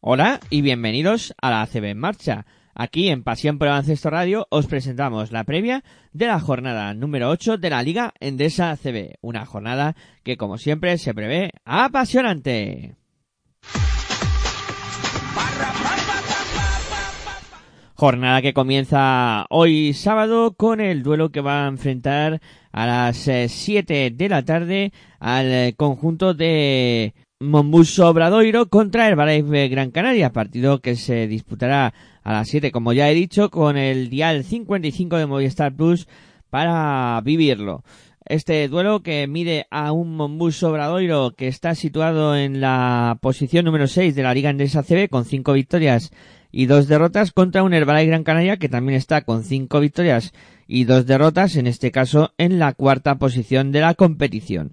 [0.00, 2.46] Hola y bienvenidos a la ACB en marcha.
[2.74, 7.28] Aquí en Pasión por el Baloncesto Radio os presentamos la previa de la jornada número
[7.28, 9.16] 8 de la Liga Endesa ACB.
[9.20, 12.96] Una jornada que como siempre se prevé apasionante.
[18.00, 22.40] Jornada que comienza hoy sábado con el duelo que va a enfrentar
[22.72, 29.68] a las 7 de la tarde al eh, conjunto de Mombuso Obradoiro contra el Herbalife
[29.68, 34.08] Gran Canaria, partido que se disputará a las 7, como ya he dicho, con el
[34.08, 36.08] dial 55 de Movistar Plus
[36.48, 37.84] para vivirlo.
[38.24, 43.88] Este duelo que mide a un Mombus Obradoiro que está situado en la posición número
[43.88, 46.10] 6 de la Liga Endesa CB con 5 victorias
[46.52, 50.32] y 2 derrotas contra un Herbalife Gran Canaria que también está con 5 victorias
[50.66, 54.72] y 2 derrotas, en este caso en la cuarta posición de la competición.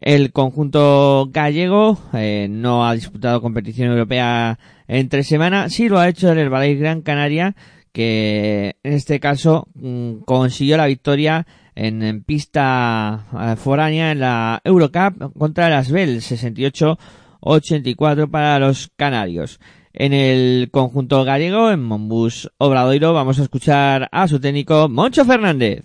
[0.00, 6.30] El conjunto gallego eh, no ha disputado competición europea entre semana, sí lo ha hecho
[6.30, 7.56] el Herbalife Gran Canaria,
[7.92, 15.32] que en este caso mm, consiguió la victoria en, pista eh, foránea en la Eurocup
[15.36, 19.60] contra el Asbel 68-84 para los canarios.
[20.00, 25.82] En el conjunto gallego, en Monbus Obradoiro, vamos a escuchar a su técnico Moncho Fernández.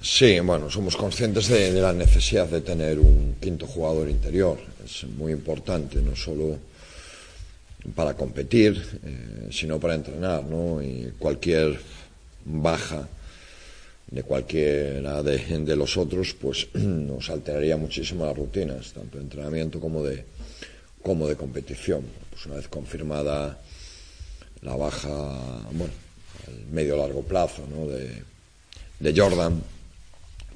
[0.00, 4.56] Sí, bueno, somos conscientes de, de, la necesidad de tener un quinto jugador interior.
[4.82, 6.56] Es muy importante, no solo
[7.94, 10.80] para competir, eh, sino para entrenar, ¿no?
[10.80, 11.78] Y cualquier
[12.46, 13.06] baja
[14.10, 19.78] de cualquiera de, de, los otros, pues nos alteraría muchísimo las rutinas, tanto de entrenamiento
[19.78, 20.24] como de,
[21.06, 22.02] como de competición.
[22.30, 23.56] Pues una vez confirmada
[24.62, 25.08] la baja,
[25.70, 25.92] bueno,
[26.48, 27.86] el medio largo plazo, ¿no?
[27.86, 28.24] De,
[28.98, 29.62] de Jordan,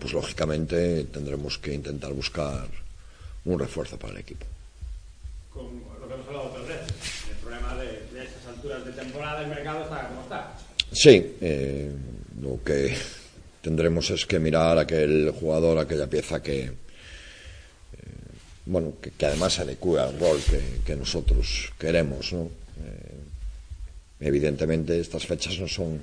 [0.01, 2.67] pues lógicamente tendremos que intentar buscar
[3.45, 4.45] un refuerzo para el equipo.
[5.55, 5.67] Con
[6.01, 6.97] lo que hemos hablado otras veces,
[7.31, 10.59] el problema de, de estas alturas de temporada, el mercado está como está.
[10.91, 11.93] Sí, eh,
[12.43, 12.97] lo que
[13.63, 16.73] tendremos es que mirar aquel jugador, aquella pieza que,
[18.71, 22.43] bueno, que, que, además se adecue al rol que, que nosotros queremos, ¿no?
[22.43, 23.21] Eh,
[24.21, 26.01] evidentemente estas fechas no son,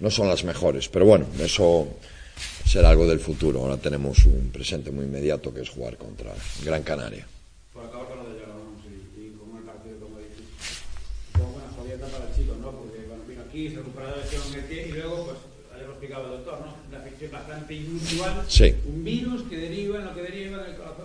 [0.00, 1.88] no son las mejores, pero bueno, eso
[2.66, 3.60] será algo del futuro.
[3.60, 6.32] Ahora tenemos un presente muy inmediato que es jugar contra
[6.64, 7.26] Gran Canaria.
[7.72, 8.74] Por acabar con lo de Llorón
[9.16, 10.82] y, y como el partido, como dices,
[11.32, 12.72] poco una jodieta para el chico, ¿no?
[12.72, 15.38] Porque bueno, vino aquí, se recuperó la lesión en pie y luego, pues,
[15.74, 16.74] ayer lo explicaba el doctor, ¿no?
[16.88, 18.44] Una afección bastante inusual.
[18.48, 18.74] Sí.
[18.84, 21.03] Un virus que deriva en lo que deriva en el corazón.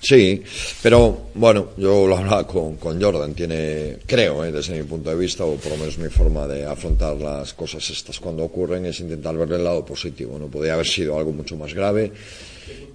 [0.00, 0.42] Sí,
[0.80, 5.16] pero bueno, yo lo hablaba con, con Jordan, tiene, creo, eh, desde mi punto de
[5.16, 9.00] vista, o por lo menos mi forma de afrontar las cosas estas cuando ocurren, es
[9.00, 10.38] intentar ver el lado positivo.
[10.38, 12.12] No podía haber sido algo mucho más grave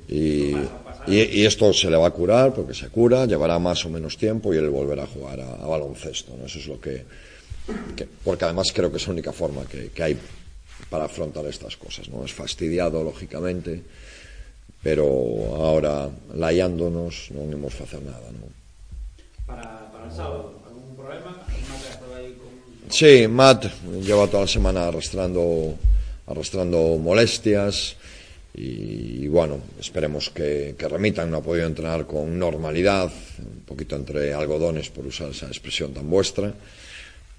[0.08, 0.54] y,
[1.08, 4.54] y, esto se le va a curar porque se cura, llevará más o menos tiempo
[4.54, 6.38] y él volverá a jugar a, a baloncesto.
[6.38, 6.46] ¿no?
[6.46, 7.04] Eso es lo que,
[7.98, 10.18] que, porque además creo que es la única forma que, que hay
[10.90, 12.08] para afrontar estas cosas.
[12.08, 12.24] ¿no?
[12.24, 13.82] Es fastidiado, lógicamente
[14.84, 15.08] pero
[15.56, 18.52] ahora laiándonos non imos facer nada non?
[19.48, 21.32] Para, para el sábado algún problema?
[21.40, 22.92] Con...
[22.92, 23.72] Sí, Matt
[24.04, 25.80] lleva toda la semana arrastrando
[26.28, 27.96] arrastrando molestias
[28.54, 33.96] y, y bueno, esperemos que, que remitan, no ha podido entrenar con normalidad, un poquito
[33.96, 36.54] entre algodones por usar esa expresión tan vuestra,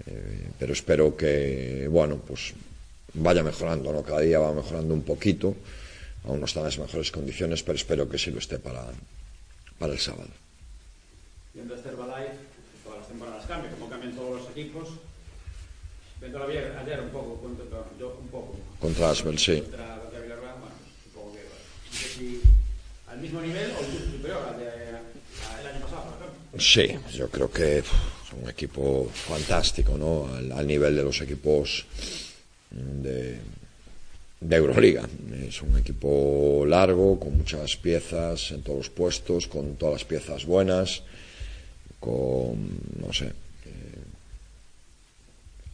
[0.06, 2.52] eh, pero espero que, bueno, pues
[3.14, 4.02] vaya mejorando, ¿no?
[4.02, 5.54] Cada día va mejorando un poquito
[6.24, 8.84] aún no está en las mejores condiciones, pero espero que sí lo esté para,
[9.78, 10.30] para el sábado.
[11.52, 12.36] Viendo este Herbalife,
[12.82, 14.88] todas las temporadas cambian, como cambian todos los equipos.
[16.20, 18.56] Viendo ayer, ayer un poco, contra, yo un poco.
[18.80, 19.60] Contra Asbel, sí.
[19.60, 20.74] Contra, contra Villarreal, bueno,
[21.04, 22.40] supongo que, si
[23.08, 26.60] al mismo nivel o incluso superior al de, año pasado, por ejemplo.
[26.60, 27.82] Sí, yo creo que
[28.42, 30.34] un equipo fantástico, ¿no?
[30.34, 31.84] Al, al nivel de los equipos
[32.70, 33.38] de,
[34.40, 35.08] de Euroliga.
[35.46, 40.44] Es un equipo largo, con muchas piezas en todos los puestos, con todas las piezas
[40.44, 41.02] buenas,
[42.00, 42.68] con,
[43.00, 44.04] no sé, eh,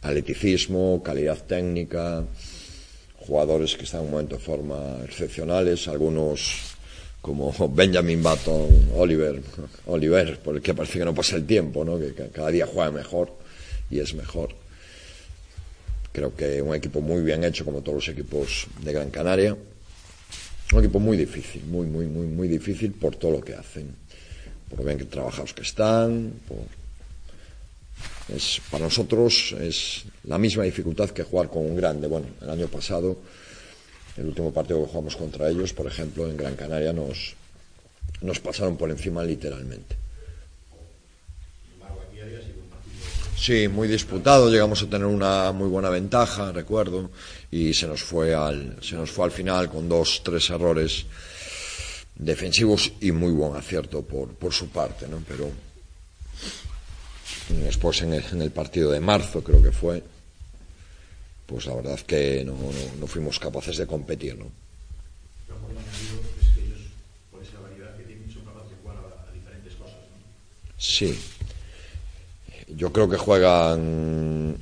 [0.01, 2.23] atleticismo, calidad técnica,
[3.17, 6.71] jugadores que están en un momento de forma excepcionales, algunos
[7.21, 9.41] como Benjamin Button, Oliver,
[9.85, 11.99] Oliver, por el que parece que no pasa el tiempo, ¿no?
[11.99, 13.33] que cada día juega mejor
[13.89, 14.60] y es mejor.
[16.11, 19.55] Creo que un equipo muy bien hecho, como todos los equipos de Gran Canaria.
[20.73, 23.95] Un equipo muy difícil, muy, muy, muy, muy difícil por todo lo que hacen.
[24.69, 26.33] Por lo bien que trabajados que están.
[28.33, 32.07] Es, para nosotros es la misma dificultad que jugar con un grande.
[32.07, 33.17] Bueno, el año pasado,
[34.17, 37.35] el último partido que jugamos contra ellos, por ejemplo, en Gran Canaria, nos,
[38.21, 40.00] nos pasaron por encima literalmente.
[43.41, 47.09] Sí, muy disputado, llegamos a tener una muy buena ventaja, recuerdo,
[47.49, 51.07] y se nos fue al, se nos fue al final con dos, tres errores
[52.13, 55.23] defensivos y muy buen acierto por, por su parte, ¿no?
[55.27, 55.49] Pero
[57.49, 60.03] después en el, en el, partido de marzo, creo que fue,
[61.47, 64.51] pues la verdad que no, no, no fuimos capaces de competir, ¿no?
[70.77, 71.19] Sí,
[72.81, 74.57] yo creo que juegan.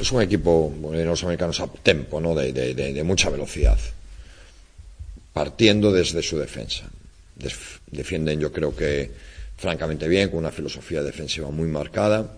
[0.00, 2.36] Es un equipo, los americanos, a tempo, ¿no?
[2.36, 3.80] De, de, de, mucha velocidad.
[5.32, 6.84] Partiendo desde su defensa.
[7.90, 9.10] defienden, yo creo que,
[9.56, 12.32] francamente bien, con una filosofía defensiva muy marcada,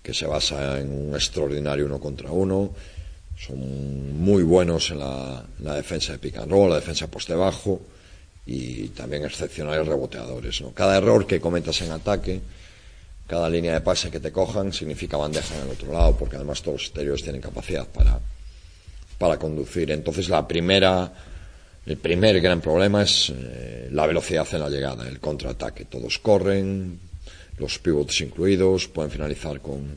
[0.00, 2.72] que se basa en un extraordinario uno contra uno.
[3.36, 7.82] Son muy buenos en la, la defensa de pick and roll, la defensa poste bajo
[8.46, 10.60] y también excepcionales reboteadores.
[10.60, 10.70] ¿no?
[10.70, 12.40] Cada error que cometas en ataque
[13.26, 16.60] cada línea de pase que te cojan significa bandeja en el otro lado, porque además
[16.60, 18.18] todos los exteriores tienen capacidad para,
[19.18, 19.90] para conducir.
[19.90, 21.12] Entonces la primera,
[21.86, 25.86] el primer gran problema es eh, la velocidad en la llegada, el contraataque.
[25.86, 27.00] Todos corren,
[27.58, 29.96] los pivots incluidos, pueden finalizar con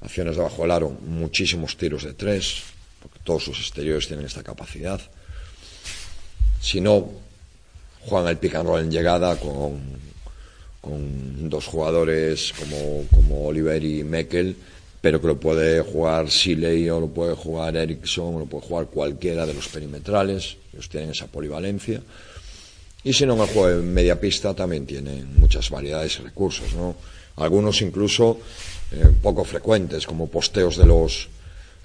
[0.00, 2.62] acciones debajo del aro, muchísimos tiros de tres,
[3.00, 5.00] porque todos sus exteriores tienen esta capacidad.
[6.60, 7.10] Si no,
[8.00, 10.11] juegan el pick en llegada con
[10.82, 14.56] con dos jugadores como, como Oliver y Meckel,
[15.00, 18.86] pero que lo puede jugar Siley o lo puede jugar Ericsson o lo puede jugar
[18.86, 22.02] cualquiera de los perimetrales, ellos tienen esa polivalencia.
[23.04, 26.74] Y si no, en el juego de media pista también tienen muchas variedades y recursos,
[26.74, 26.96] ¿no?
[27.36, 28.40] Algunos incluso
[28.92, 31.28] eh, poco frecuentes, como posteos de los,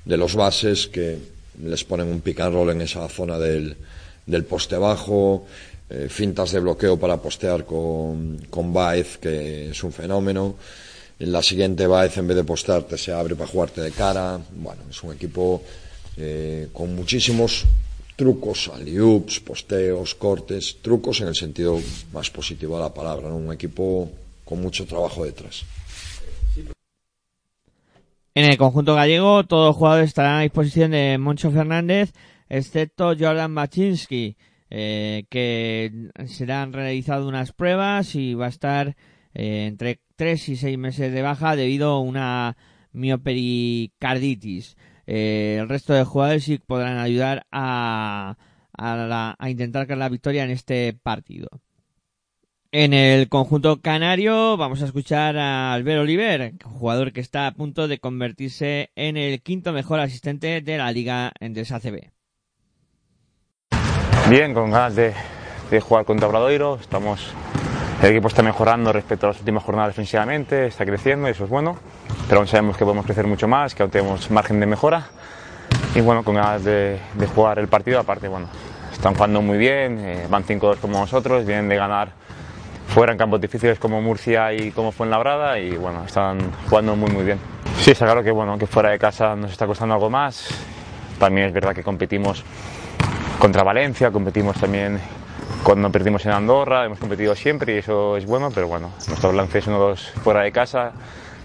[0.06, 1.18] de los bases que
[1.64, 3.78] les ponen un pick and en esa zona del,
[4.26, 5.48] del poste bajo,
[5.90, 10.56] eh, fintas de bloqueo para postear con, con Baez, que es un fenómeno.
[11.20, 14.40] En la siguiente Baez, en vez de postearte, se abre para jugarte de cara.
[14.56, 15.64] Bueno, es un equipo
[16.18, 17.66] eh, con muchísimos
[18.18, 21.80] trucos, aliups, posteos, cortes, trucos en el sentido
[22.12, 24.10] más positivo de la palabra, un equipo
[24.44, 25.64] con mucho trabajo detrás.
[28.34, 32.12] En el conjunto gallego, todos los jugadores estarán a disposición de Moncho Fernández,
[32.50, 34.36] excepto Jordan Baczynski
[34.70, 38.96] eh, que serán realizadas unas pruebas y va a estar
[39.34, 42.58] eh, entre 3 y 6 meses de baja debido a una
[42.92, 44.78] miopericarditis.
[45.06, 48.38] Eh, el resto de jugadores sí podrán ayudar a,
[48.74, 51.50] a, la, a intentar ganar la victoria en este partido.
[52.72, 57.88] En el conjunto canario vamos a escuchar a Albert Oliver, jugador que está a punto
[57.88, 62.17] de convertirse en el quinto mejor asistente de la liga en DSACB.
[64.30, 65.14] Bien, con ganas de,
[65.72, 66.78] de jugar contra Obradoiro.
[66.82, 67.32] Estamos,
[68.04, 71.50] el equipo está mejorando respecto a las últimas jornadas defensivamente, está creciendo y eso es
[71.50, 71.78] bueno.
[72.28, 75.08] Pero aún sabemos que podemos crecer mucho más, que aún tenemos margen de mejora.
[75.96, 78.02] Y bueno, con ganas de, de jugar el partido.
[78.02, 78.50] Aparte, bueno,
[78.92, 82.10] están jugando muy bien, eh, van 5-2 como nosotros, vienen de ganar
[82.90, 87.24] fuera en campos difíciles como Murcia y como Fuenlabrada y bueno, están jugando muy muy
[87.24, 87.40] bien.
[87.80, 90.50] Sí, está claro que bueno, que fuera de casa nos está costando algo más.
[91.18, 92.44] También es verdad que competimos
[93.40, 95.00] contra Valencia, competimos también
[95.64, 99.60] cuando perdimos en Andorra, hemos competido siempre y eso es bueno, pero bueno, nuestro balance
[99.60, 100.92] es uno dos fuera de casa.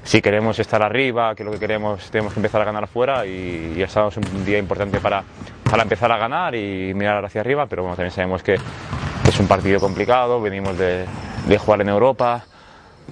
[0.04, 3.80] Si queremos estar arriba, que lo que queremos, tenemos que empezar a ganar fuera y
[3.80, 5.22] estamos un día importante para,
[5.70, 9.46] para empezar a ganar y mirar hacia arriba, pero bueno, también sabemos que es un
[9.46, 11.04] partido complicado, venimos de,
[11.46, 12.44] de jugar en Europa,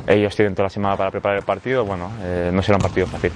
[0.07, 3.07] ellos tienen toda la semana para preparar el partido, bueno, eh, no será un partido
[3.07, 3.33] fácil.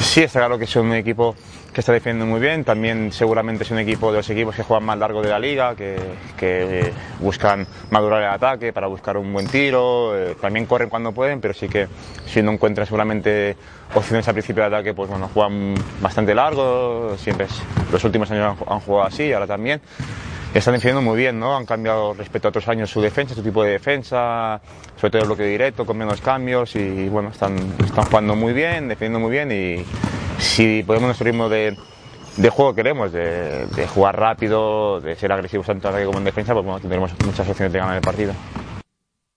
[0.00, 1.34] Sí, está claro que es un equipo
[1.72, 4.84] que está defendiendo muy bien, también seguramente es un equipo de los equipos que juegan
[4.84, 5.96] más largo de la liga, que,
[6.38, 11.40] que buscan madurar el ataque para buscar un buen tiro, eh, también corren cuando pueden,
[11.40, 11.86] pero sí que
[12.26, 13.56] si no encuentran seguramente
[13.94, 18.56] opciones al principio de ataque, pues bueno, juegan bastante largo, siempre es, los últimos años
[18.58, 19.80] han, han jugado así, ahora también
[20.58, 21.56] están defendiendo muy bien, ¿no?
[21.56, 24.60] Han cambiado respecto a otros años su defensa, su tipo de defensa,
[24.96, 28.88] sobre todo el bloque directo, con menos cambios y bueno, están, están jugando muy bien,
[28.88, 29.84] defendiendo muy bien y
[30.38, 31.76] si podemos nuestro ritmo de,
[32.50, 36.24] juego que queremos, de, de, jugar rápido, de ser agresivos tanto en ataque como en
[36.24, 38.34] defensa, pues bueno, tendremos muchas opciones de ganar el partido.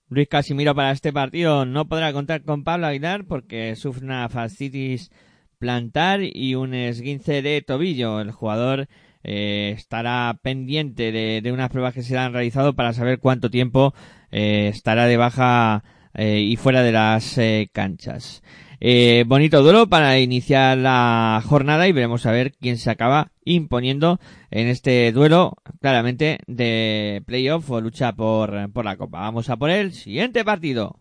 [0.09, 5.11] Luis Casimiro para este partido no podrá contar con Pablo Aguilar porque sufre una fascitis
[5.59, 8.19] plantar y un esguince de tobillo.
[8.19, 8.87] El jugador
[9.23, 13.93] eh, estará pendiente de, de, unas pruebas que se han realizado para saber cuánto tiempo
[14.31, 15.83] eh, estará de baja
[16.13, 18.41] eh, y fuera de las eh, canchas.
[18.81, 24.19] Eh, bonito duelo para iniciar la jornada y veremos a ver quién se acaba imponiendo
[24.51, 29.19] en este duelo claramente de playoff o lucha por, por la copa.
[29.19, 30.99] Vamos a por el siguiente partido.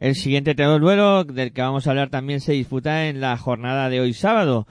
[0.00, 4.00] El siguiente duelo del que vamos a hablar también se disputa en la jornada de
[4.00, 4.66] hoy sábado.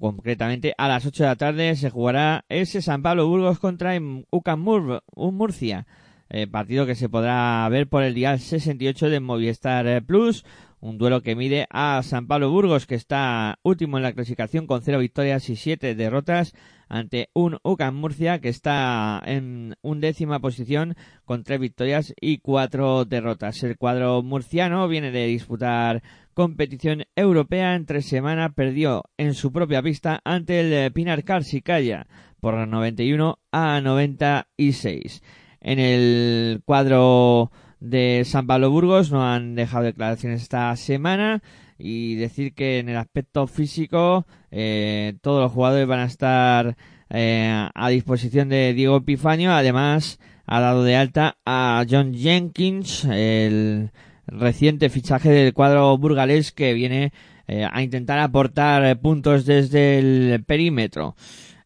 [0.00, 3.92] Concretamente a las 8 de la tarde se jugará ese San Pablo Burgos contra
[4.32, 5.86] UCAM Mur Murcia.
[6.30, 10.44] Eh, partido que se podrá ver por el día 68 de Movistar Plus.
[10.80, 14.82] Un duelo que mide a San Pablo Burgos, que está último en la clasificación con
[14.82, 16.54] 0 victorias y 7 derrotas,
[16.92, 20.94] ante un UCAM Murcia que está en undécima posición
[21.24, 23.62] con 3 victorias y 4 derrotas.
[23.62, 26.02] El cuadro murciano viene de disputar
[26.34, 27.74] competición europea.
[27.74, 32.06] Entre semana perdió en su propia pista ante el Pinar Karsicaya
[32.40, 35.22] por 91 a 96.
[35.62, 41.42] En el cuadro de San Pablo Burgos no han dejado declaraciones esta semana
[41.78, 46.76] y decir que en el aspecto físico eh, todos los jugadores van a estar
[47.10, 49.52] eh, a disposición de Diego Epifanio.
[49.52, 53.90] Además, ha dado de alta a John Jenkins, el
[54.26, 57.12] reciente fichaje del cuadro burgalés que viene
[57.48, 61.16] eh, a intentar aportar puntos desde el perímetro.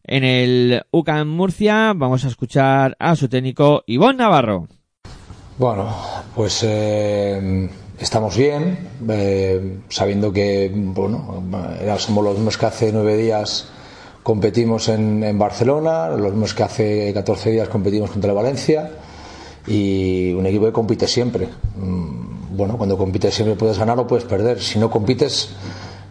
[0.03, 4.67] En el UCAM Murcia vamos a escuchar a su técnico Ivonne Navarro.
[5.57, 5.93] Bueno,
[6.35, 8.77] pues eh, estamos bien,
[9.09, 11.43] eh, sabiendo que bueno,
[11.97, 13.67] somos los mismos que hace nueve días
[14.23, 18.91] competimos en, en, Barcelona, los mismos que hace 14 días competimos contra el Valencia
[19.67, 21.47] y un equipo que compite siempre.
[22.51, 24.61] Bueno, cuando compites siempre puedes ganar o puedes perder.
[24.61, 25.49] Si no compites,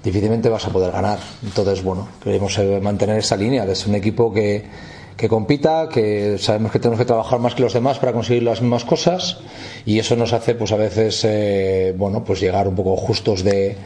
[0.05, 1.19] difícilmente vas a poder ganar.
[1.43, 4.64] Entonces, bueno, queremos mantener esa línea de ser un equipo que
[5.16, 8.61] que compita, que sabemos que tenemos que trabajar más que los demás para conseguir las
[8.61, 9.38] mismas cosas
[9.87, 13.76] y eso nos hace pues a veces eh, bueno pues llegar un poco justos de,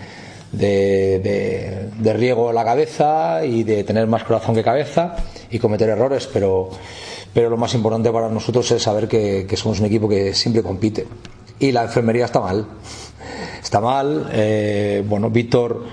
[0.52, 5.16] de, de, de, riego a la cabeza y de tener más corazón que cabeza
[5.50, 6.70] y cometer errores, pero,
[7.32, 10.62] pero lo más importante para nosotros es saber que, que somos un equipo que siempre
[10.62, 11.06] compite.
[11.58, 12.66] Y la enfermería está mal.
[13.62, 14.30] Está mal.
[14.32, 15.84] Eh, bueno, Víctor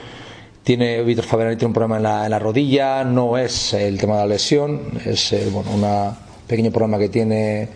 [0.67, 4.15] tiene Víctor Fabiani tiene un problema en la, en la, rodilla, no es el tema
[4.15, 6.13] de la lesión, es eh, bueno, un
[6.45, 7.69] pequeño problema que tiene,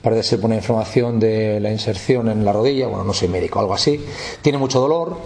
[0.00, 3.58] parece ser por una inflamación de la inserción en la rodilla, bueno, no soy médico,
[3.58, 4.00] algo así.
[4.42, 5.16] Tiene mucho dolor,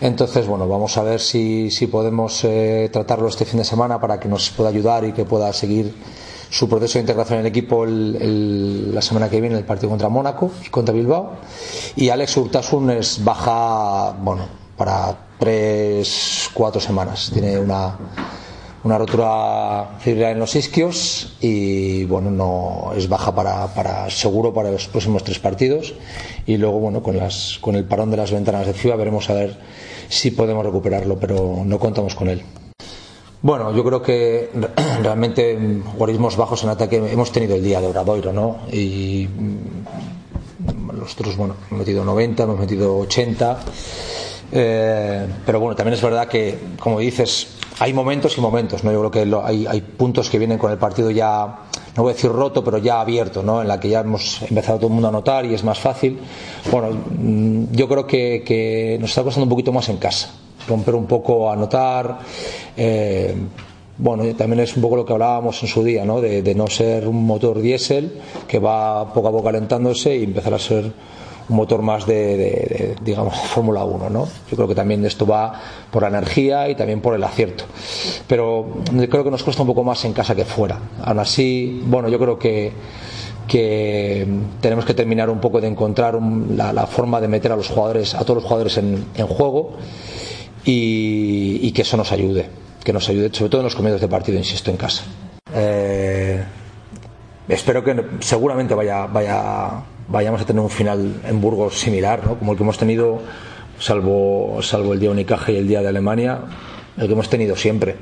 [0.00, 4.20] entonces, bueno, vamos a ver si, si podemos eh, tratarlo este fin de semana para
[4.20, 5.92] que nos pueda ayudar y que pueda seguir
[6.50, 10.08] su proceso de integración en el equipo el, la semana que viene, el partido contra
[10.08, 11.32] Mónaco y contra Bilbao.
[11.96, 17.30] Y Alex Urtasun es baja, bueno, para tres, cuatro semanas.
[17.34, 17.98] Tiene una,
[18.82, 24.70] una rotura fibrilar en los isquios y bueno, no es baja para, para seguro para
[24.70, 25.92] los próximos tres partidos.
[26.46, 29.34] Y luego, bueno, con, las, con el parón de las ventanas de FIBA veremos a
[29.34, 29.58] ver
[30.08, 32.42] si podemos recuperarlo, pero no contamos con él.
[33.42, 34.48] Bueno, yo creo que
[35.02, 35.58] realmente
[35.98, 38.60] guarismos bajos en ataque hemos tenido el día de Obradoiro, ¿no?
[38.72, 39.28] Y
[40.90, 43.60] nosotros, bueno, hemos metido 90, hemos metido 80
[44.52, 48.92] eh, pero bueno, también es verdad que, como dices, hay momentos y momentos, ¿no?
[48.92, 51.46] Yo creo que hay, hay, puntos que vienen con el partido ya,
[51.96, 53.62] no voy a decir roto, pero ya abierto, ¿no?
[53.62, 56.18] En la que ya hemos empezado todo el mundo a notar y es más fácil.
[56.70, 60.30] Bueno, mm, yo creo que, que nos está costando un poquito más en casa,
[60.68, 62.18] romper un poco a notar.
[62.76, 63.34] Eh,
[63.98, 66.20] bueno, también es un poco lo que hablábamos en su día, ¿no?
[66.20, 70.54] De, de no ser un motor diésel que va poco a poco calentándose y empezar
[70.54, 70.92] a ser
[71.50, 74.28] un motor más de, digamos, Fórmula 1, ¿no?
[74.50, 75.52] Yo creo que también esto va
[75.90, 77.64] por la energía y también por el acierto.
[78.26, 78.66] Pero
[79.10, 80.78] creo que nos cuesta un poco más en casa que fuera.
[81.04, 82.72] Aún así, bueno, yo creo que
[83.50, 84.28] que
[84.60, 88.20] tenemos que terminar un poco de encontrar la, forma de meter a los jugadores, a
[88.20, 89.72] todos los jugadores en, juego
[90.64, 92.48] y, que eso nos ayude,
[92.84, 95.02] que nos ayude, sobre todo en los comienzos de partido, insisto, en casa.
[95.52, 96.44] Eh,
[97.48, 102.38] espero que seguramente vaya, vaya, vayamos a tener un final en Burgos similar, ¿no?
[102.38, 103.20] como el que hemos tenido,
[103.78, 106.40] salvo, salvo el día Unicaje y el día de Alemania,
[106.98, 107.96] el que hemos tenido siempre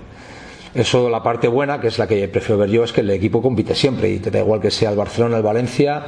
[0.75, 3.41] eso, la parte buena, que es la que prefiero ver yo, es que el equipo
[3.41, 6.03] compite siempre y te da igual que sea el Barcelona, el Valencia,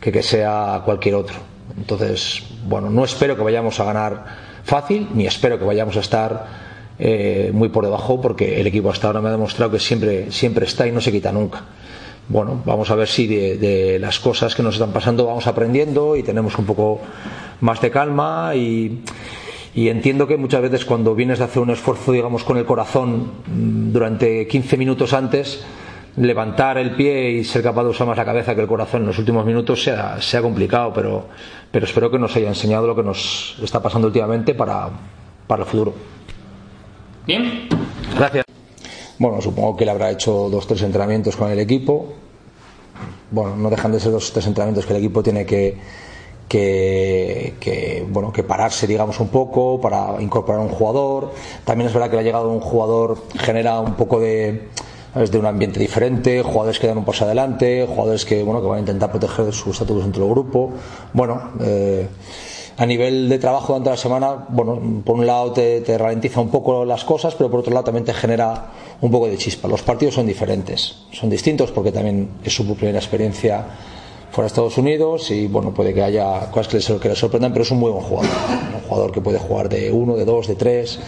[0.00, 1.36] que que sea cualquier otro.
[1.76, 4.24] Entonces, bueno, no espero que vayamos a ganar
[4.64, 6.46] fácil, ni espero que vayamos a estar
[6.98, 10.66] eh, muy por debajo, porque el equipo hasta ahora me ha demostrado que siempre, siempre
[10.66, 11.64] está y no se quita nunca.
[12.28, 16.22] Bueno, vamos a ver si de las cosas que nos están pasando vamos aprendiendo y
[16.22, 17.00] tenemos un poco
[17.60, 19.02] más de calma y
[19.74, 23.32] y entiendo que muchas veces cuando vienes de hacer un esfuerzo, digamos, con el corazón
[23.46, 25.64] mm, durante 15 minutos antes,
[26.16, 29.08] levantar el pie y ser capaz de usar más la cabeza que el corazón en
[29.08, 31.26] los últimos minutos sea, sea complicado, pero,
[31.72, 34.90] pero espero que nos haya enseñado lo que nos está pasando últimamente para,
[35.48, 35.92] para el futuro.
[37.26, 37.68] Bien.
[38.16, 38.53] Gracias.
[39.18, 42.06] Bueno, supongo que le habrá hecho dos tres entrenamientos con el equipo.
[43.30, 45.78] Bueno, no dejan de ser dos tres entrenamientos que el equipo tiene que,
[46.48, 51.32] que, bueno, que pararse, digamos, un poco para incorporar un jugador.
[51.64, 54.68] También es verdad que la llegada de un jugador genera un poco de,
[55.14, 58.80] un ambiente diferente, jugadores que dan un paso adelante, jugadores que, bueno, que van a
[58.80, 60.72] intentar proteger su estatus dentro del grupo.
[61.12, 62.08] Bueno, eh,
[62.76, 66.84] a nivel de trabajo durante la semana, bueno, por un lado te, ralentiza un poco
[66.84, 69.68] las cosas, pero por otro lado también te genera un poco de chispa.
[69.68, 73.64] Los partidos son diferentes, son distintos porque también es su primera experiencia
[74.30, 77.70] fuera de Estados Unidos y bueno, puede que haya cosas que le, sorprendan, pero es
[77.70, 78.30] un muy buen jugador.
[78.74, 80.98] Un jugador que puede jugar de uno, de dos, de tres,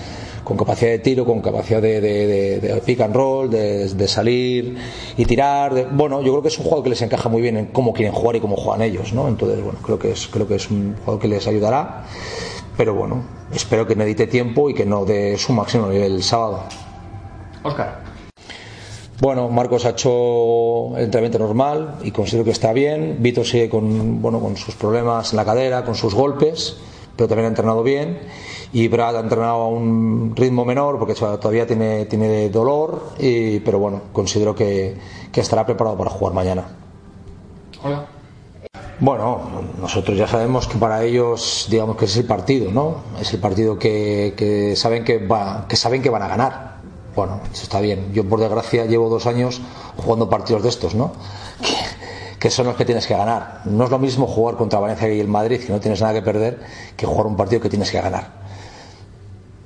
[0.46, 4.76] con capacidad de tiro, con capacidad de, de, pick and roll, de, salir
[5.16, 5.88] y tirar.
[5.90, 8.14] bueno, yo creo que es un jugador que les encaja muy bien en cómo quieren
[8.14, 9.26] jugar y cómo juegan ellos, ¿no?
[9.26, 12.04] Entonces, bueno, creo que es, creo que es un jugador que les ayudará.
[12.76, 16.62] Pero bueno, espero que necesite tiempo y que no dé su máximo nivel el sábado.
[17.64, 18.04] Oscar.
[19.20, 23.16] Bueno, Marcos ha hecho el entrenamiento normal y considero que está bien.
[23.18, 26.76] Vito sigue con, bueno, con sus problemas en la cadera, con sus golpes,
[27.16, 28.20] pero también ha entrenado bien.
[28.72, 33.78] Y Brad ha entrenado a un ritmo menor porque todavía tiene, tiene dolor, y, pero
[33.78, 34.96] bueno, considero que,
[35.32, 36.66] que estará preparado para jugar mañana.
[37.82, 38.06] Hola.
[38.98, 39.40] Bueno,
[39.78, 42.96] nosotros ya sabemos que para ellos, digamos que es el partido, ¿no?
[43.20, 46.76] Es el partido que, que saben que, va, que saben que van a ganar
[47.16, 48.12] bueno, eso está bien.
[48.12, 49.62] Yo, por desgracia, llevo dos años
[49.96, 51.12] jugando partidos de estos, ¿no?
[52.38, 53.62] Que, son los que tienes que ganar.
[53.64, 56.22] No es lo mismo jugar contra Valencia y el Madrid, que no tienes nada que
[56.22, 56.60] perder,
[56.94, 58.45] que jugar un partido que tienes que ganar.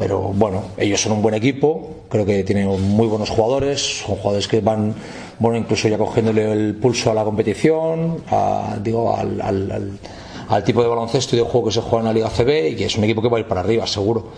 [0.01, 4.49] Pero bueno, ellos son un buen equipo, creo que tienen muy buenos jugadores, son jugadores
[4.49, 4.95] que van,
[5.39, 8.17] bueno, incluso ya cogiéndole el pulso a la competición,
[8.83, 10.01] digo, al,
[10.49, 12.77] al tipo de baloncesto y de juego que se juega en la Liga CB y
[12.77, 14.29] que es un equipo que va a ir para arriba, seguro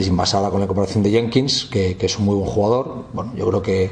[0.00, 3.04] sin más ahora con la comparación de Jenkins, que, es un muy buen jugador.
[3.12, 3.90] Bueno, yo creo que,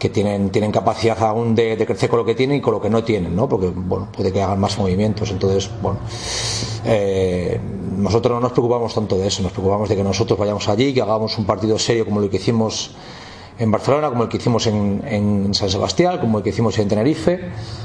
[0.00, 2.88] que tienen, tienen capacidad aún de, crecer con lo que tienen y con lo que
[2.88, 3.46] no tienen, ¿no?
[3.46, 5.30] Porque, bueno, puede que hagan más movimientos.
[5.30, 5.98] Entonces, bueno,
[6.86, 7.60] eh,
[7.98, 11.02] nosotros no nos preocupamos tanto de eso, nos preocupamos de que nosotros vayamos allí, que
[11.02, 12.92] hagamos un partido serio como el que hicimos
[13.58, 16.88] en Barcelona, como el que hicimos en, en, San Sebastián, como el que hicimos en
[16.88, 17.38] Tenerife,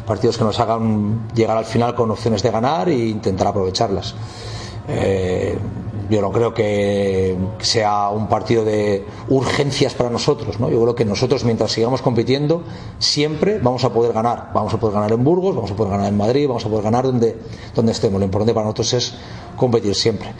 [0.07, 4.15] partidos que nos hagan llegar al final con opciones de ganar e intentar aprovecharlas.
[4.87, 5.57] Eh,
[6.09, 10.59] yo no creo que sea un partido de urgencias para nosotros.
[10.59, 10.69] ¿no?
[10.69, 12.63] Yo creo que nosotros, mientras sigamos compitiendo,
[12.99, 14.51] siempre vamos a poder ganar.
[14.53, 16.83] Vamos a poder ganar en Burgos, vamos a poder ganar en Madrid, vamos a poder
[16.83, 17.37] ganar donde,
[17.73, 18.19] donde estemos.
[18.19, 19.15] Lo importante para nosotros es
[19.55, 20.33] competir siempre.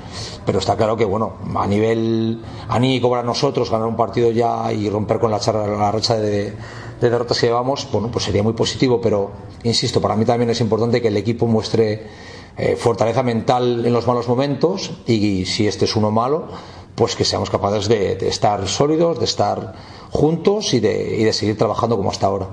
[0.46, 4.90] Pero está claro que, bueno, a nivel anímico para nosotros, ganar un partido ya y
[4.90, 6.54] romper con la, charla, la racha de,
[7.02, 9.02] de derrotas que llevamos, bueno, pues sería muy positivo.
[9.02, 9.32] Pero,
[9.64, 14.08] insisto, para mí también es importante que el equipo muestre eh, fortaleza mental en los
[14.08, 16.48] malos momentos y, si este es uno malo,
[16.96, 19.74] pues que seamos capaces de, estar sólidos, de estar
[20.10, 22.48] juntos y de, seguir trabajando como hasta ahora.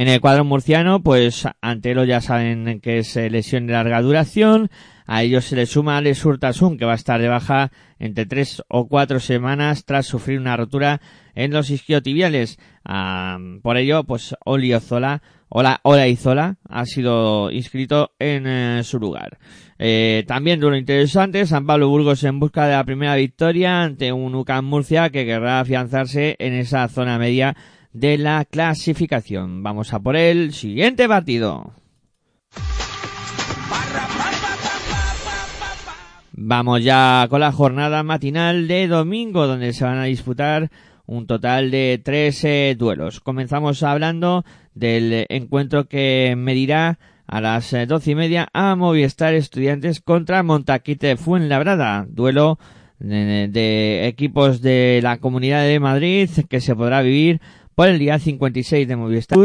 [0.00, 4.70] En el cuadro murciano, pues Antelo ya saben que es eh, lesión de larga duración.
[5.06, 8.62] A ellos se le suma Alex Urtasun, que va a estar de baja entre tres
[8.68, 11.00] o cuatro semanas tras sufrir una rotura
[11.34, 12.60] en los isquiotibiales.
[12.84, 18.98] Ah, por ello, pues Oli Ozola Hola, Hola Izola ha sido inscrito en eh, su
[18.98, 19.38] lugar.
[19.78, 24.12] Eh, también de lo interesante, San Pablo Burgos en busca de la primera victoria ante
[24.12, 27.56] un UCAM Murcia que querrá afianzarse en esa zona media
[27.94, 29.62] de la clasificación.
[29.62, 31.72] Vamos a por el siguiente partido.
[36.32, 40.70] Vamos ya con la jornada matinal de domingo donde se van a disputar
[41.06, 43.20] un total de tres duelos.
[43.20, 44.44] Comenzamos hablando
[44.78, 51.16] del encuentro que medirá a las eh, doce y media a Movistar Estudiantes contra Montaquite
[51.16, 52.58] Fuenlabrada, duelo
[52.98, 57.40] de, equipos de la Comunidad de Madrid que se podrá vivir
[57.74, 59.38] por el día 56 de Movistar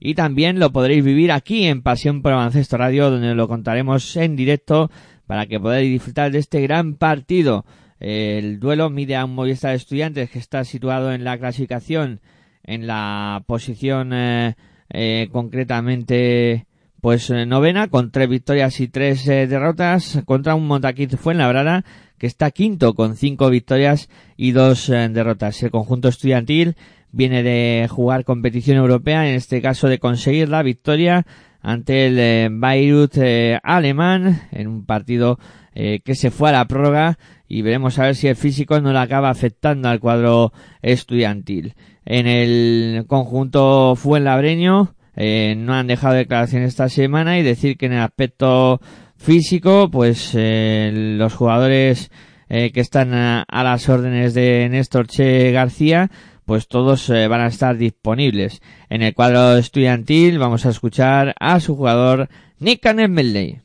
[0.00, 4.36] y también lo podréis vivir aquí en Pasión por Baloncesto Radio donde lo contaremos en
[4.36, 4.90] directo
[5.26, 7.64] para que podáis disfrutar de este gran partido.
[8.00, 12.20] El duelo mide a un Movistar Estudiantes que está situado en la clasificación
[12.68, 14.54] en la posición eh,
[14.90, 16.66] eh, concretamente
[17.00, 21.84] pues eh, novena con tres victorias y tres eh, derrotas contra un Montaquit Fuenlabrada
[22.18, 25.62] que está quinto con cinco victorias y dos eh, derrotas.
[25.62, 26.76] El conjunto estudiantil
[27.12, 31.24] viene de jugar competición europea, en este caso de conseguir la victoria
[31.60, 35.38] ante el eh, alemán en un partido
[35.74, 37.18] que se fue a la prórroga
[37.48, 41.74] y veremos a ver si el físico no le acaba afectando al cuadro estudiantil.
[42.04, 47.94] En el conjunto fuenlabreño eh, no han dejado declaraciones esta semana y decir que en
[47.94, 48.80] el aspecto
[49.16, 52.10] físico pues eh, los jugadores
[52.48, 56.10] eh, que están a, las órdenes de Néstor Che García
[56.48, 58.62] pues todos eh, van a estar disponibles.
[58.88, 63.60] En el cuadro estudiantil vamos a escuchar a su jugador Nick Medley.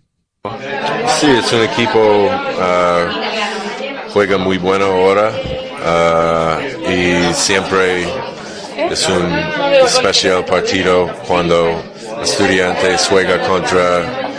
[1.07, 3.52] Sí, es un equipo uh,
[4.13, 8.03] juega muy bueno ahora uh, y siempre
[8.91, 9.33] es un
[9.83, 11.81] especial partido cuando
[12.21, 14.29] estudiantes juega contra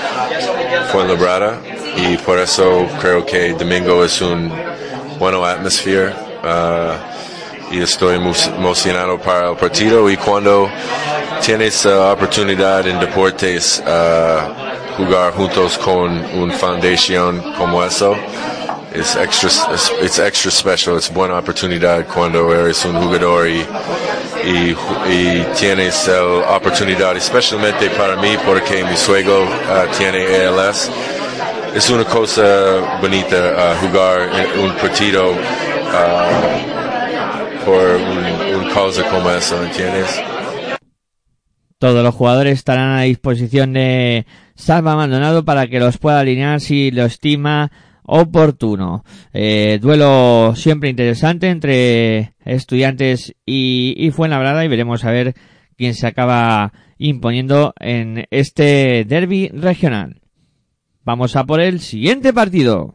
[0.92, 1.58] Fuenlabrada
[1.96, 4.52] y por eso creo que domingo es un
[5.18, 10.70] bueno atmósfera uh, y estoy emocionado para el partido y cuando
[11.44, 18.16] tienes uh, oportunidad en deportes uh, jugar juntos con una fundación como eso
[18.94, 19.50] es extra
[20.02, 23.66] it's extra special es buena oportunidad cuando eres un jugador y,
[24.44, 24.76] y,
[25.10, 30.90] y tienes la oportunidad especialmente para mí porque mi suegro uh, tiene ALS
[31.74, 34.30] es una cosa bonita uh, jugar
[34.62, 35.36] un partido uh,
[37.64, 40.22] por un, un causa como eso ¿entiendes?
[41.78, 46.92] todos los jugadores estarán a disposición de Salva Maldonado para que los pueda alinear si
[46.92, 47.72] lo estima
[48.04, 49.04] oportuno.
[49.32, 55.34] Eh, duelo siempre interesante entre estudiantes y, y Fuenlabrada y veremos a ver
[55.76, 60.20] quién se acaba imponiendo en este derby regional.
[61.02, 62.94] Vamos a por el siguiente partido.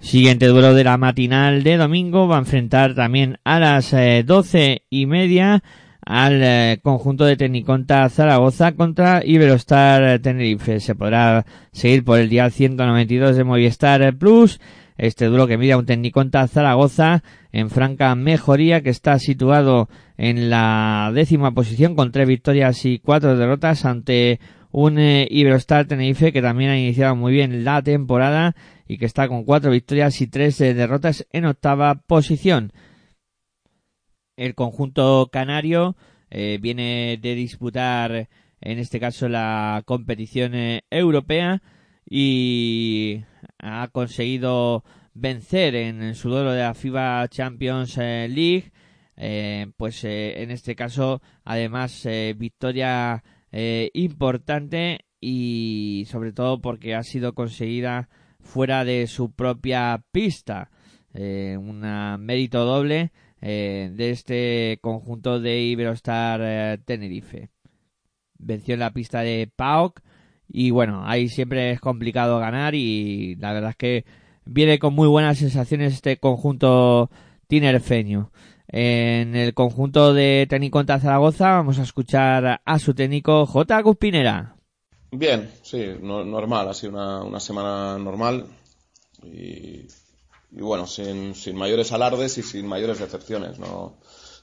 [0.00, 4.82] Siguiente duelo de la matinal de domingo va a enfrentar también a las eh, doce
[4.88, 5.64] y media
[6.06, 10.78] al eh, conjunto de Tecniconta Zaragoza contra Iberostar Tenerife.
[10.78, 14.60] Se podrá seguir por el día 192 de Movistar Plus.
[14.96, 20.48] Este duelo que mide a un Tecniconta Zaragoza en franca mejoría que está situado en
[20.48, 24.38] la décima posición con tres victorias y cuatro derrotas ante
[24.70, 28.54] un eh, Iberostar Tenerife que también ha iniciado muy bien la temporada
[28.86, 32.72] y que está con cuatro victorias y tres eh, derrotas en octava posición.
[34.36, 35.96] El conjunto canario
[36.30, 38.28] eh, viene de disputar
[38.60, 41.62] en este caso la competición eh, europea
[42.08, 43.22] y
[43.58, 48.72] ha conseguido vencer en su duelo de la FIBA Champions eh, League
[49.78, 53.24] pues en este caso además victoria
[53.94, 60.70] importante y sobre todo porque ha sido conseguida fuera de su propia pista.
[61.14, 61.80] Un
[62.20, 63.10] mérito doble
[63.48, 67.50] eh, de este conjunto de Iberostar eh, Tenerife.
[68.36, 70.00] Venció en la pista de PAOK
[70.48, 74.04] y bueno, ahí siempre es complicado ganar y la verdad es que
[74.44, 77.08] viene con muy buenas sensaciones este conjunto
[77.46, 78.32] tinerfeño.
[78.66, 83.80] En el conjunto de técnico Zaragoza vamos a escuchar a su técnico J.
[83.84, 84.56] Cuspinera.
[85.12, 88.46] Bien, sí, no, normal, ha sido una, una semana normal
[89.22, 89.86] y
[90.56, 93.58] y bueno, sin, sin mayores alardes y sin mayores decepciones.
[93.58, 93.98] No,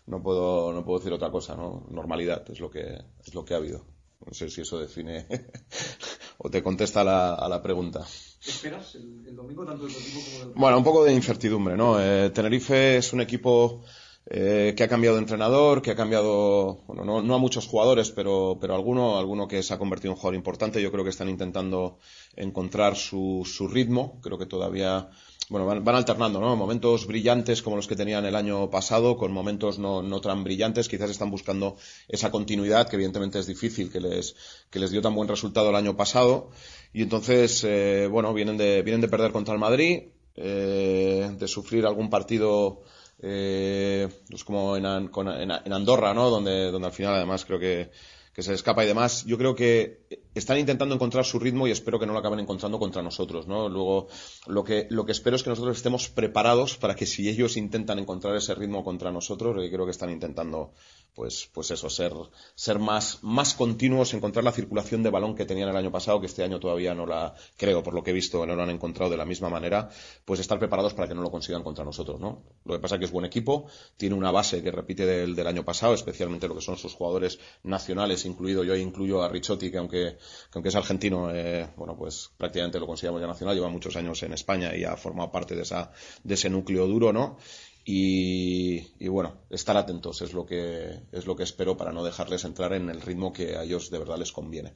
[0.06, 1.88] no, puedo, no puedo decir otra cosa, ¿no?
[1.89, 3.84] Normalidad es lo que, es lo que ha habido.
[4.23, 5.26] No sé si eso define
[6.38, 8.06] o te contesta a la, a la pregunta.
[8.45, 10.54] ¿Esperas el, el, domingo tanto del equipo como del...
[10.56, 11.99] Bueno, un poco de incertidumbre, ¿no?
[11.99, 13.84] Eh, Tenerife es un equipo
[14.26, 18.10] eh, que ha cambiado de entrenador, que ha cambiado, bueno, no, no a muchos jugadores,
[18.12, 20.82] pero, pero alguno, alguno que se ha convertido en un jugador importante.
[20.82, 21.97] Yo creo que están intentando
[22.36, 24.21] encontrar su, su ritmo.
[24.21, 25.10] Creo que todavía
[25.49, 26.56] bueno, van, van, alternando, ¿no?
[26.56, 30.88] Momentos brillantes como los que tenían el año pasado, con momentos no, no, tan brillantes.
[30.89, 31.75] Quizás están buscando
[32.08, 34.36] esa continuidad, que evidentemente es difícil, que les,
[34.69, 36.49] que les dio tan buen resultado el año pasado.
[36.93, 40.03] Y entonces, eh, bueno, vienen de, vienen de perder contra el Madrid.
[40.36, 42.82] eh, de sufrir algún partido
[43.21, 46.29] eh, pues como en, en- en Andorra, ¿no?
[46.32, 47.91] Donde, donde al final además creo que,
[48.34, 49.26] que se escapa y demás.
[49.26, 52.80] Yo creo que están intentando encontrar su ritmo y espero que no lo acaben encontrando
[52.80, 53.69] contra nosotros, ¿no?
[53.69, 54.08] Luego,
[54.48, 58.00] lo que, lo que espero es que nosotros estemos preparados para que si ellos intentan
[58.00, 60.74] encontrar ese ritmo contra nosotros, creo que están intentando,
[61.15, 62.13] pues, pues eso, ser,
[62.56, 66.28] ser más, más continuos, encontrar la circulación de balón que tenían el año pasado, que
[66.28, 69.12] este año todavía no la, creo, por lo que he visto, no lo han encontrado
[69.12, 69.89] de la misma manera,
[70.26, 72.43] pues estar preparados para que no lo consigan contra nosotros, ¿no?
[72.65, 75.47] Lo que pasa es que es buen equipo, tiene una base que repite del, del
[75.47, 79.78] año pasado, especialmente lo que son sus jugadores nacionales, incluido yo incluyo a Richotti, que
[79.78, 83.95] aunque, que aunque es argentino, eh, bueno, pues prácticamente lo consideramos ya nacional, lleva muchos
[83.95, 85.91] años en España y ha formado parte de, esa,
[86.23, 87.38] de ese núcleo duro, ¿no?
[87.86, 92.74] Y, bueno, estar atentos es lo, que, es lo que espero para no dejarles entrar
[92.74, 94.76] en el ritmo que a ellos de verdad les conviene.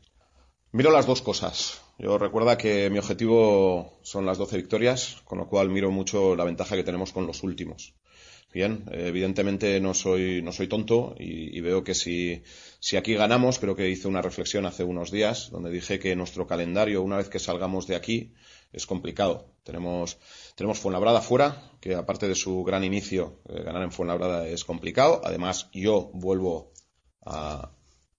[0.73, 1.81] Miro las dos cosas.
[1.97, 6.43] Yo recuerda que mi objetivo son las 12 victorias, con lo cual miro mucho la
[6.43, 7.95] ventaja que tenemos con los últimos.
[8.53, 12.43] Bien, evidentemente no soy, no soy tonto y, y veo que si,
[12.79, 16.47] si aquí ganamos, creo que hice una reflexión hace unos días donde dije que nuestro
[16.47, 18.33] calendario, una vez que salgamos de aquí,
[18.71, 19.53] es complicado.
[19.63, 20.17] Tenemos,
[20.57, 25.21] tenemos Fuenlabrada fuera, que aparte de su gran inicio, eh, ganar en Fuenlabrada es complicado.
[25.23, 26.73] Además, yo vuelvo
[27.23, 27.71] a,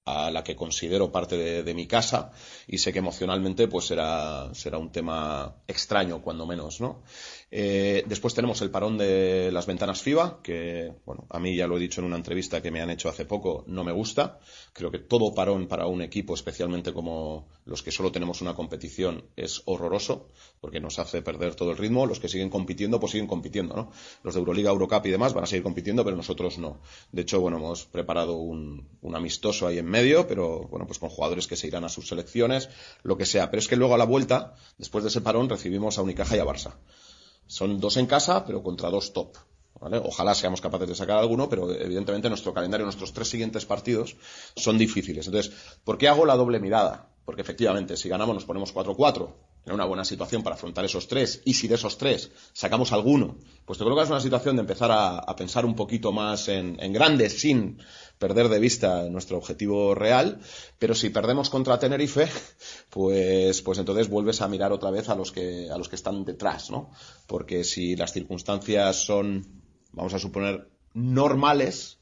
[0.06, 2.30] la que considero parte de, de mi casa
[2.66, 7.02] y sé que emocionalmente pues será, será un tema extraño cuando menos, ¿no?
[7.50, 11.76] Eh, después tenemos el parón de las ventanas FIBA, que, bueno, a mí ya lo
[11.76, 14.38] he dicho en una entrevista que me han hecho hace poco, no me gusta.
[14.74, 19.24] Creo que todo parón para un equipo, especialmente como los que solo tenemos una competición,
[19.36, 20.28] es horroroso,
[20.60, 22.06] porque nos hace perder todo el ritmo.
[22.06, 23.90] Los que siguen compitiendo, pues siguen compitiendo, ¿no?
[24.22, 26.80] Los de Euroliga, Eurocup y demás van a seguir compitiendo, pero nosotros no.
[27.12, 31.08] De hecho, bueno, hemos preparado un, un amistoso ahí en medio, pero, bueno, pues con
[31.08, 32.68] jugadores que se irán a sus selecciones,
[33.02, 33.50] lo que sea.
[33.50, 36.40] Pero es que luego a la vuelta, después de ese parón, recibimos a Unicaja y
[36.40, 36.74] a Barça.
[37.48, 39.36] Son dos en casa, pero contra dos top.
[39.80, 39.98] ¿vale?
[39.98, 44.16] Ojalá seamos capaces de sacar alguno, pero evidentemente nuestro calendario, nuestros tres siguientes partidos
[44.54, 45.26] son difíciles.
[45.26, 47.08] Entonces, ¿por qué hago la doble mirada?
[47.24, 49.28] Porque efectivamente, si ganamos nos ponemos 4-4
[49.68, 53.36] en una buena situación para afrontar esos tres, y si de esos tres sacamos alguno,
[53.64, 57.30] pues te que es una situación de empezar a, pensar un poquito más en, en
[57.30, 57.78] sin
[58.18, 60.40] perder de vista nuestro objetivo real,
[60.78, 62.28] pero si perdemos contra Tenerife,
[62.90, 66.24] pues, pues entonces vuelves a mirar otra vez a los que, a los que están
[66.24, 66.90] detrás, ¿no?
[67.26, 71.97] Porque si las circunstancias son, vamos a suponer, normales,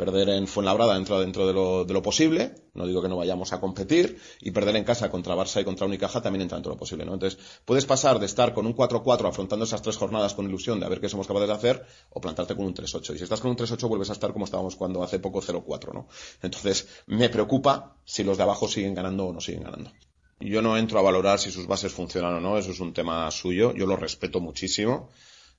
[0.00, 3.52] perder en Fuenlabrada entra dentro de lo, de lo posible, no digo que no vayamos
[3.52, 6.76] a competir, y perder en casa contra Barça y contra Unicaja también entra dentro de
[6.76, 7.12] lo posible, ¿no?
[7.12, 10.86] Entonces, puedes pasar de estar con un 4-4 afrontando esas tres jornadas con ilusión de
[10.86, 13.14] a ver qué somos capaces de hacer, o plantarte con un 3-8.
[13.14, 15.92] Y si estás con un 3-8 vuelves a estar como estábamos cuando hace poco 0-4,
[15.92, 16.08] ¿no?
[16.40, 19.92] Entonces, me preocupa si los de abajo siguen ganando o no siguen ganando.
[20.40, 23.30] Yo no entro a valorar si sus bases funcionan o no, eso es un tema
[23.30, 25.10] suyo, yo lo respeto muchísimo.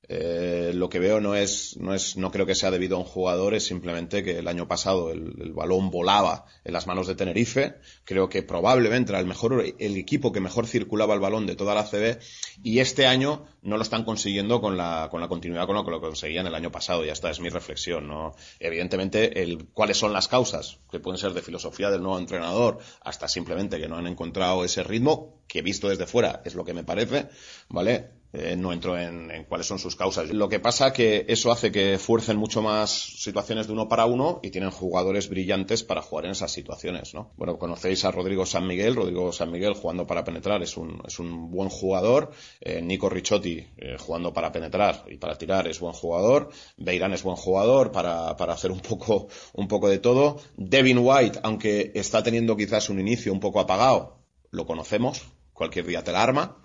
[0.08, 3.06] Eh, lo que veo no es, no es, no creo que sea debido a un
[3.06, 7.76] jugador, es simplemente que el año pasado el, balón volaba en las manos de Tenerife.
[8.04, 11.76] Creo que probablemente era el mejor, el equipo que mejor circulaba el balón de toda
[11.76, 12.20] la CB
[12.64, 15.92] y este año no lo están consiguiendo con la, con la continuidad con lo que
[15.92, 17.06] lo conseguían el año pasado.
[17.06, 18.34] Ya está, es mi reflexión, ¿no?
[18.60, 23.28] Evidentemente, el, cuáles son las causas, que pueden ser de filosofía del nuevo entrenador, hasta
[23.28, 26.84] simplemente que no han encontrado ese ritmo, que visto desde fuera es lo que me
[26.84, 27.30] parece,
[27.70, 28.21] ¿vale?
[28.34, 30.30] Eh, no entro en, cuáles son sus causas.
[30.30, 34.40] Lo que pasa que eso hace que fuercen mucho más situaciones de uno para uno
[34.42, 37.34] y tienen jugadores brillantes para jugar en esas situaciones, ¿no?
[37.36, 38.96] Bueno, conocéis a Rodrigo San Miguel.
[38.96, 42.32] Rodrigo San Miguel jugando para penetrar es un, es un buen jugador.
[42.62, 46.52] Eh, Nico Ricciotti eh, jugando para penetrar y para tirar es buen jugador.
[46.78, 50.40] Beirán es buen jugador para, para hacer un poco, un poco de todo.
[50.56, 54.20] Devin White, aunque está teniendo quizás un inicio un poco apagado,
[54.52, 55.22] lo conocemos.
[55.52, 56.61] Cualquier día te la arma.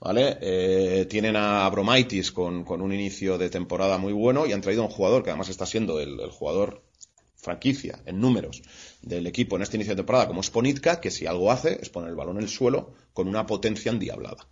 [0.00, 0.38] ¿Vale?
[0.40, 4.82] Eh, tienen a Bromaitis con, con, un inicio de temporada muy bueno y han traído
[4.82, 6.82] a un jugador que además está siendo el, el, jugador
[7.36, 8.62] franquicia en números
[9.02, 10.50] del equipo en este inicio de temporada, como es
[11.00, 14.48] que si algo hace es poner el balón en el suelo con una potencia endiablada.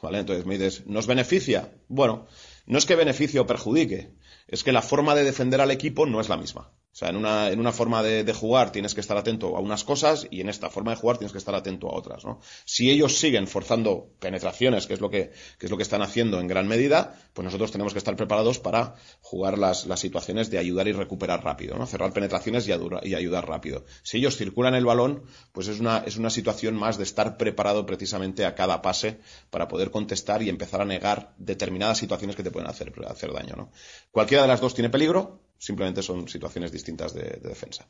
[0.00, 0.18] ¿Vale?
[0.18, 1.72] Entonces me dices, ¿nos beneficia?
[1.86, 2.26] Bueno,
[2.66, 4.14] no es que beneficie o perjudique,
[4.48, 6.72] es que la forma de defender al equipo no es la misma.
[6.92, 9.82] O sea, en una, en una forma de, jugar tienes que estar atento a unas
[9.82, 12.40] cosas y en esta forma de jugar tienes que estar atento a otras, ¿no?
[12.66, 16.38] Si ellos siguen forzando penetraciones, que es lo que, que es lo que están haciendo
[16.38, 20.58] en gran medida, pues nosotros tenemos que estar preparados para jugar las, las situaciones de
[20.58, 21.86] ayudar y recuperar rápido, ¿no?
[21.86, 23.86] Cerrar penetraciones y, y ayudar rápido.
[24.02, 27.86] Si ellos circulan el balón, pues es una, es una situación más de estar preparado
[27.86, 32.50] precisamente a cada pase para poder contestar y empezar a negar determinadas situaciones que te
[32.50, 33.72] pueden hacer, hacer daño, ¿no?
[34.10, 37.86] Cualquiera de las dos tiene peligro, simplemente son situaciones distintas de, de defensa.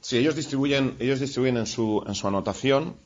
[0.00, 2.96] Si ellos distribuyen, ellos distribuyen en su, en su anotación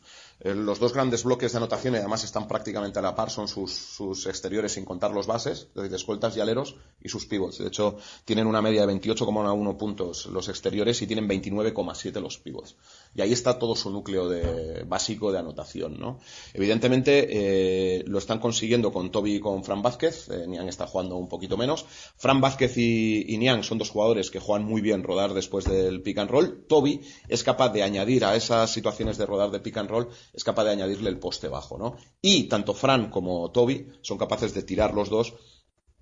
[0.42, 3.46] Eh, los dos grandes bloques de anotación, y además están prácticamente a la par, son
[3.46, 7.58] sus, sus exteriores sin contar los bases, es decir, escoltas y aleros, y sus pivots.
[7.58, 12.76] De hecho, tienen una media de 28,1 puntos los exteriores y tienen 29,7 los pivots.
[13.14, 15.98] Y ahí está todo su núcleo de, básico de anotación.
[15.98, 16.20] ¿no?
[16.54, 20.28] Evidentemente, eh, lo están consiguiendo con Toby y con Fran Vázquez.
[20.28, 21.84] Eh, Niang está jugando un poquito menos.
[22.16, 26.02] Fran Vázquez y, y Niang son dos jugadores que juegan muy bien rodar después del
[26.02, 26.64] pick and roll.
[26.68, 30.44] Toby es capaz de añadir a esas situaciones de rodar de pick and roll es
[30.44, 31.96] capaz de añadirle el poste bajo, ¿no?
[32.20, 35.34] Y tanto Fran como Toby son capaces de tirar los dos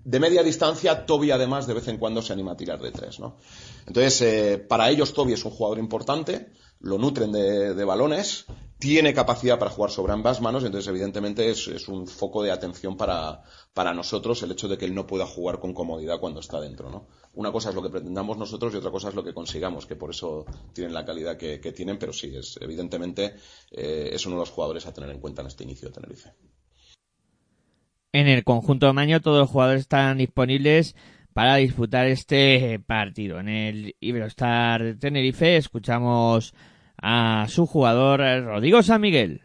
[0.05, 3.19] de media distancia, Toby además de vez en cuando se anima a tirar de tres,
[3.19, 3.37] ¿no?
[3.87, 8.47] Entonces, eh, para ellos Toby es un jugador importante, lo nutren de, balones,
[8.79, 13.43] tiene capacidad para jugar sobre ambas manos, entonces evidentemente es, un foco de atención para,
[13.95, 17.09] nosotros el hecho de que él no pueda jugar con comodidad cuando está dentro, ¿no?
[17.35, 19.97] Una cosa es lo que pretendamos nosotros y otra cosa es lo que consigamos, que
[19.97, 23.35] por eso tienen la calidad que, que tienen, pero sí, es, evidentemente
[23.71, 26.33] eh, es uno de los jugadores a tener en cuenta en este inicio de Tenerife.
[28.13, 30.97] En el conjunto de Maño todos los jugadores están disponibles
[31.39, 33.39] para disputar este partido.
[33.39, 36.53] En el Iberostar de Tenerife escuchamos
[37.01, 39.43] a su jugador Rodrigo San Miguel.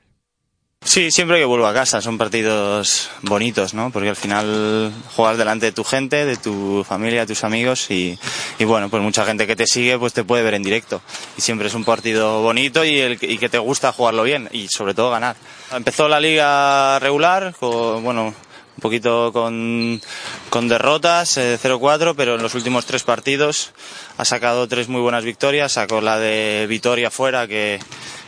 [0.84, 3.92] Sí, siempre que vuelvo a casa son partidos bonitos, ¿no?
[3.92, 8.18] Porque al final juegas delante de tu gente, de tu familia, tus amigos y,
[8.58, 11.00] y, bueno, pues mucha gente que te sigue pues te puede ver en directo.
[11.38, 15.12] Y siempre es un partido bonito y, que te gusta jugarlo bien y sobre todo
[15.12, 15.36] ganar.
[15.72, 18.34] Empezó la liga regular, bueno,
[18.78, 20.02] un poquito con,
[20.50, 23.72] con derrotas, eh, 0-4, pero en los últimos tres partidos
[24.18, 27.80] ha sacado tres muy buenas victorias, sacó la de Vitoria fuera que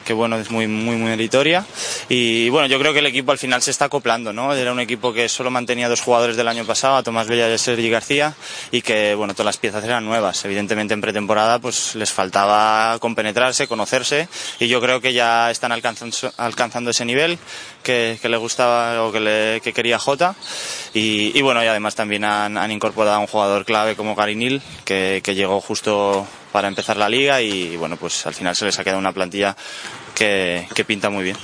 [0.05, 1.65] que bueno, es muy, muy, muy meritoria.
[2.07, 4.53] Y bueno, yo creo que el equipo al final se está acoplando, ¿no?
[4.53, 7.53] Era un equipo que solo mantenía dos jugadores del año pasado, a Tomás Bella y
[7.53, 8.35] a Sergi García,
[8.71, 10.45] y que bueno, todas las piezas eran nuevas.
[10.45, 16.15] Evidentemente en pretemporada pues les faltaba compenetrarse, conocerse, y yo creo que ya están alcanzando,
[16.37, 17.39] alcanzando ese nivel
[17.83, 20.35] que, que le gustaba o que, le, que quería Jota.
[20.93, 24.61] Y, y, bueno, y además también han, han, incorporado a un jugador clave como Garinil,
[24.85, 28.79] que, que llegó justo para empezar la liga y bueno, pues al final se les
[28.79, 29.57] ha quedado una plantilla
[30.17, 31.35] que, pinta muy bien.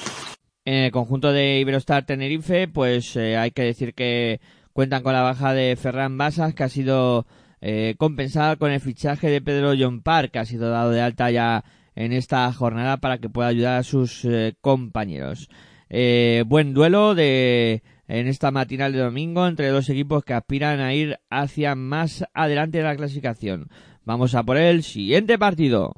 [0.64, 4.40] En el conjunto de Iberostar Tenerife, pues eh, hay que decir que
[4.72, 7.26] cuentan con la baja de Ferran Basas, que ha sido
[7.60, 11.30] eh, compensada con el fichaje de Pedro John Park, que ha sido dado de alta
[11.30, 15.50] ya en esta jornada para que pueda ayudar a sus eh, compañeros.
[15.90, 21.20] buen duelo de en esta matinal de domingo entre dos equipos que aspiran a ir
[21.30, 23.68] hacia más adelante de la clasificación.
[24.04, 25.94] Vamos a por el siguiente partido.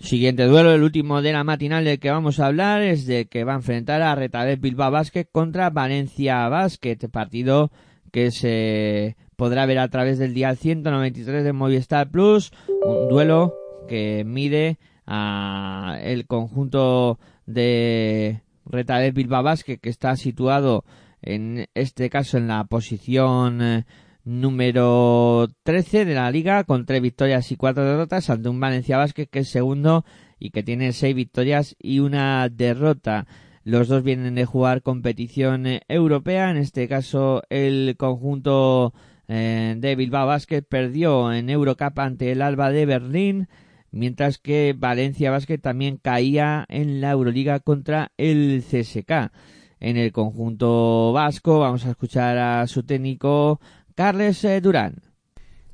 [0.00, 3.44] Siguiente duelo, el último de la matinal del que vamos a hablar es de que
[3.44, 7.70] va a enfrentar a Retabet Bilbao Basket contra Valencia Basket, partido
[8.10, 12.52] que se podrá ver a través del día 193 de Movistar Plus,
[12.84, 13.54] un duelo
[13.88, 20.84] que mide a el conjunto de Retabet Bilbao Basket que está situado
[21.22, 23.84] en este caso en la posición eh,
[24.24, 29.28] número 13 de la liga con tres victorias y cuatro derrotas ante un Valencia Vázquez
[29.28, 30.04] que es segundo
[30.38, 33.26] y que tiene seis victorias y una derrota.
[33.64, 38.94] Los dos vienen de jugar competición eh, europea, en este caso el conjunto
[39.28, 43.48] eh, de Bilbao Basket perdió en Eurocup ante el Alba de Berlín,
[43.90, 49.32] mientras que Valencia Basket también caía en la Euroliga contra el CSK
[49.80, 51.60] en el conjunto vasco.
[51.60, 53.60] Vamos a escuchar a su técnico
[53.94, 55.02] Carles eh, Durán.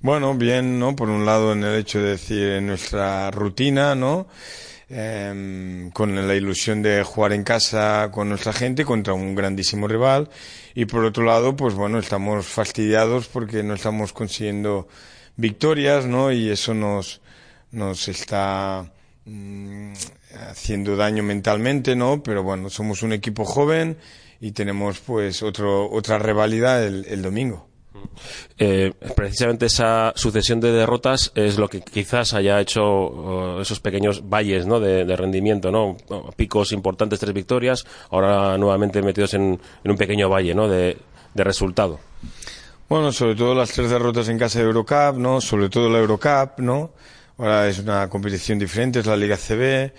[0.00, 0.94] Bueno, bien, ¿no?
[0.94, 4.26] Por un lado en el hecho de decir en nuestra rutina, ¿no?
[4.90, 10.28] Eh, con la ilusión de jugar en casa con nuestra gente contra un grandísimo rival
[10.74, 14.86] y por otro lado, pues bueno, estamos fastidiados porque no estamos consiguiendo
[15.36, 16.30] victorias, ¿no?
[16.30, 17.22] Y eso nos
[17.72, 18.84] nos está
[19.24, 19.92] mmm,
[20.48, 22.22] haciendo daño mentalmente, ¿no?
[22.22, 23.96] Pero bueno, somos un equipo joven
[24.40, 27.68] y tenemos pues otro, otra rivalidad el, el domingo.
[28.58, 34.28] Eh, precisamente esa sucesión de derrotas es lo que quizás haya hecho uh, esos pequeños
[34.28, 34.80] valles ¿no?
[34.80, 35.96] de, de, rendimiento, ¿no?
[36.36, 40.68] picos importantes, tres victorias, ahora nuevamente metidos en, en un pequeño valle ¿no?
[40.68, 40.96] de,
[41.34, 41.98] de, resultado.
[42.88, 45.40] Bueno, sobre todo las tres derrotas en casa de Eurocup, ¿no?
[45.40, 46.92] sobre todo la Eurocup, ¿no?
[47.36, 49.92] Ahora es una competición diferente, es la Liga CB.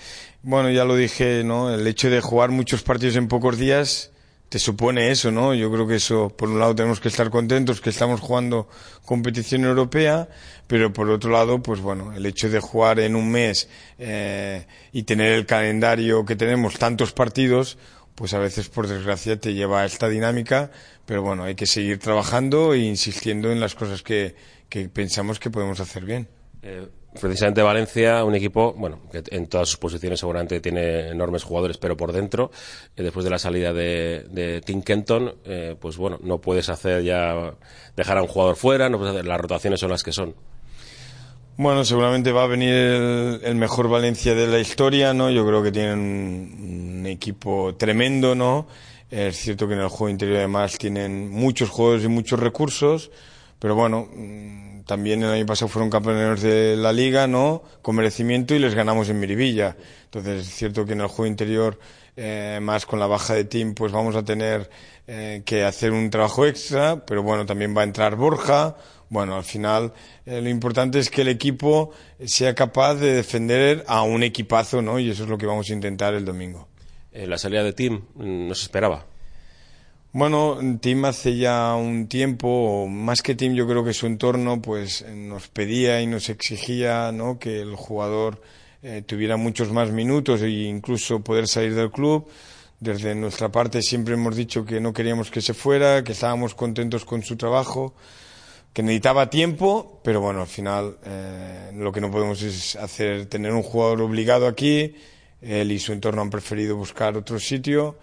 [0.44, 1.74] Bueno, ya lo dije, ¿no?
[1.74, 4.12] El hecho de jugar muchos partidos en pocos días
[4.48, 5.54] te supone eso, ¿no?
[5.54, 8.70] Yo creo que eso, por un lado, tenemos que estar contentos que estamos jugando
[9.04, 10.30] competición europea,
[10.68, 13.68] pero por otro lado, pues bueno, el hecho de jugar en un mes
[14.00, 17.78] eh, y tener el calendario que tenemos, tantos partidos,
[18.14, 20.72] pues a veces, por desgracia, te lleva a esta dinámica,
[21.06, 24.36] pero bueno, hay que seguir trabajando e insistiendo en las cosas que,
[24.70, 26.30] que pensamos que podemos hacer bien.
[26.62, 26.88] Eh
[27.20, 31.98] precisamente Valencia, un equipo, bueno, que en todas sus posiciones seguramente tiene enormes jugadores, pero
[31.98, 32.52] por dentro,
[32.96, 37.56] eh, después de la salida de, Tim Kenton, eh, pues bueno, no puedes hacer ya,
[37.96, 40.36] dejar a un jugador fuera, no puedes hacer, las rotaciones son las que son.
[41.58, 45.32] Bueno, seguramente va a venir el, mejor Valencia de la historia, ¿no?
[45.32, 48.68] Yo creo que tienen un, un equipo tremendo, ¿no?
[49.10, 53.12] Es cierto que en el juego interior además tienen muchos juegos y muchos recursos,
[53.60, 57.64] pero bueno, mm, también el año pasado fueron campeones de la liga, ¿no?
[57.82, 59.76] Con merecimiento y les ganamos en Miribilla.
[60.06, 61.80] Entonces es cierto que en el juego interior,
[62.16, 64.70] eh, más con la baja de team, pues vamos a tener
[65.08, 68.76] eh, que hacer un trabajo extra, pero bueno, también va a entrar Borja.
[69.10, 69.94] Bueno, al final
[70.26, 71.92] eh, lo importante es que el equipo
[72.26, 75.00] sea capaz de defender a un equipazo, ¿no?
[75.00, 76.68] Y eso es lo que vamos a intentar el domingo.
[77.12, 79.06] Eh, la salida de Tim mm, no se esperaba.
[80.18, 85.06] Bueno, Tim hace ya un tiempo, más que Tim, yo creo que su entorno pues
[85.14, 87.38] nos pedía y nos exigía ¿no?
[87.38, 88.42] que el jugador
[88.82, 92.30] eh, tuviera muchos más minutos e incluso poder salir del club.
[92.80, 97.04] Desde nuestra parte siempre hemos dicho que no queríamos que se fuera, que estábamos contentos
[97.04, 97.94] con su trabajo,
[98.72, 103.52] que necesitaba tiempo, pero bueno, al final eh, lo que no podemos es hacer tener
[103.52, 104.96] un jugador obligado aquí.
[105.42, 107.98] Él y su entorno han preferido buscar otro sitio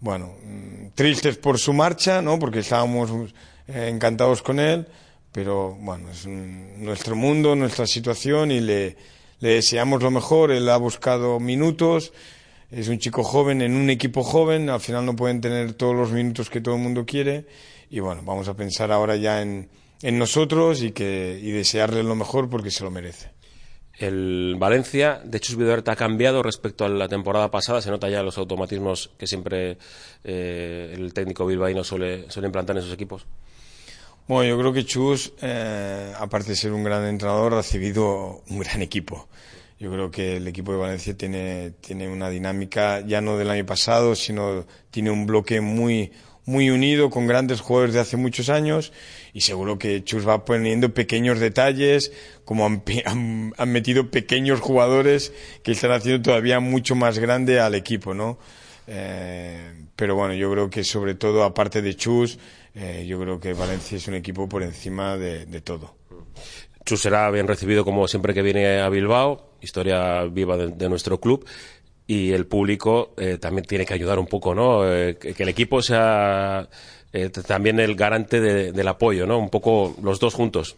[0.00, 2.38] bueno, mm, tristes por su marcha, ¿no?
[2.38, 3.10] Porque estábamos
[3.68, 4.86] eh, encantados con él,
[5.32, 8.96] pero bueno, es nuestro mundo, nuestra situación y le,
[9.40, 10.50] le deseamos lo mejor.
[10.50, 12.12] Él ha buscado minutos,
[12.70, 16.10] es un chico joven en un equipo joven, al final no pueden tener todos los
[16.12, 17.46] minutos que todo el mundo quiere
[17.90, 19.68] y bueno, vamos a pensar ahora ya en,
[20.02, 23.30] en nosotros y, que, y desearle lo mejor porque se lo merece.
[24.00, 27.82] El Valencia, de hecho, Vidorta ha cambiado respecto a la temporada pasada.
[27.82, 29.76] Se nota ya los automatismos que siempre
[30.24, 33.26] eh, el técnico bilbaíno suele, implantar en sus equipos.
[34.26, 38.60] Bueno, yo creo que Chus, eh, aparte de ser un gran entrenador, ha recibido un
[38.60, 39.28] gran equipo.
[39.78, 41.74] Yo creo que el equipo de Valencia tiene
[42.10, 46.10] una dinámica ya no del año pasado, sino tiene un bloque muy,
[46.44, 48.92] muy unido con grandes jugadores de hace muchos años
[49.32, 52.12] y seguro que Chus va poniendo pequeños detalles,
[52.44, 55.32] como han, han, han, metido pequeños jugadores
[55.62, 58.38] que están haciendo todavía mucho más grande al equipo, ¿no?
[58.86, 62.38] Eh, pero bueno, yo creo que sobre todo, aparte de Chus,
[62.74, 65.94] eh, yo creo que Valencia es un equipo por encima de, de todo.
[66.84, 71.20] Chus será bien recibido como siempre que viene a Bilbao, historia viva de, de nuestro
[71.20, 71.46] club
[72.10, 74.84] y el público eh, también tiene que ayudar un poco, ¿no?
[74.84, 76.68] Eh, que, que, el equipo sea
[77.12, 79.38] eh, también el garante de, del apoyo, ¿no?
[79.38, 80.74] Un poco los dos juntos.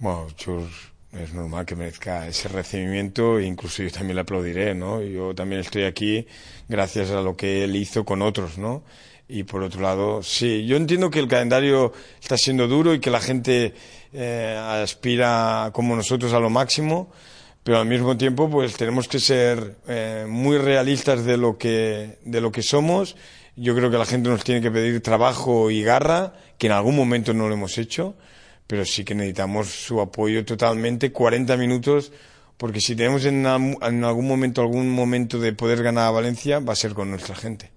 [0.00, 5.00] Bueno, Chus, es normal que merezca ese recibimiento incluso yo también le aplaudiré, ¿no?
[5.00, 6.26] Yo también estoy aquí
[6.68, 8.82] gracias a lo que él hizo con otros, ¿no?
[9.28, 13.08] Y por otro lado, sí, yo entiendo que el calendario está siendo duro y que
[13.08, 13.72] la gente
[14.12, 17.10] eh, aspira como nosotros a lo máximo,
[17.64, 22.40] pero al mismo tiempo pues tenemos que ser eh, muy realistas de lo que de
[22.40, 23.16] lo que somos.
[23.54, 26.96] Yo creo que la gente nos tiene que pedir trabajo y garra que en algún
[26.96, 28.16] momento no lo hemos hecho
[28.72, 32.10] pero sí que necesitamos su apoyo totalmente 40 minutos
[32.56, 36.76] porque si tenemos en, algún momento algún momento de poder ganar a Valencia va a
[36.76, 37.70] ser con nuestra gente.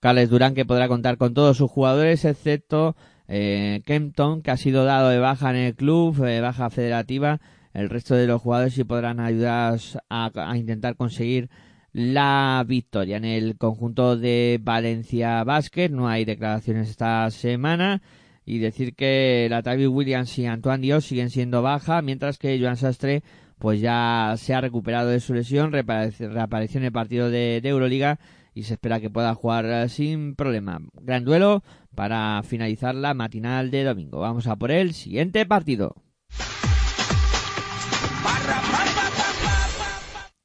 [0.00, 2.96] Carles Durán que podrá contar con todos sus jugadores excepto
[3.28, 7.40] eh, Kempton que ha sido dado de baja en el club eh, baja federativa
[7.76, 11.50] el resto de los jugadores sí podrán ayudar a, intentar conseguir
[11.92, 15.90] la victoria en el conjunto de Valencia Basket.
[15.90, 18.02] No hay declaraciones esta semana.
[18.46, 22.76] Y decir que la Tavi Williams y Antoine Dios siguen siendo baja, mientras que Joan
[22.76, 23.22] Sastre
[23.58, 28.20] pues ya se ha recuperado de su lesión, reapareció en el partido de, de Euroliga
[28.54, 30.80] y se espera que pueda jugar sin problema.
[31.02, 31.64] Gran duelo
[31.94, 34.20] para finalizar la matinal de domingo.
[34.20, 36.05] Vamos a por el siguiente partido.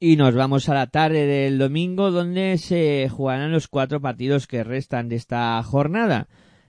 [0.04, 4.64] Y nos vamos a la tarde del domingo donde se jugarán los cuatro partidos que
[4.64, 6.26] restan de esta jornada.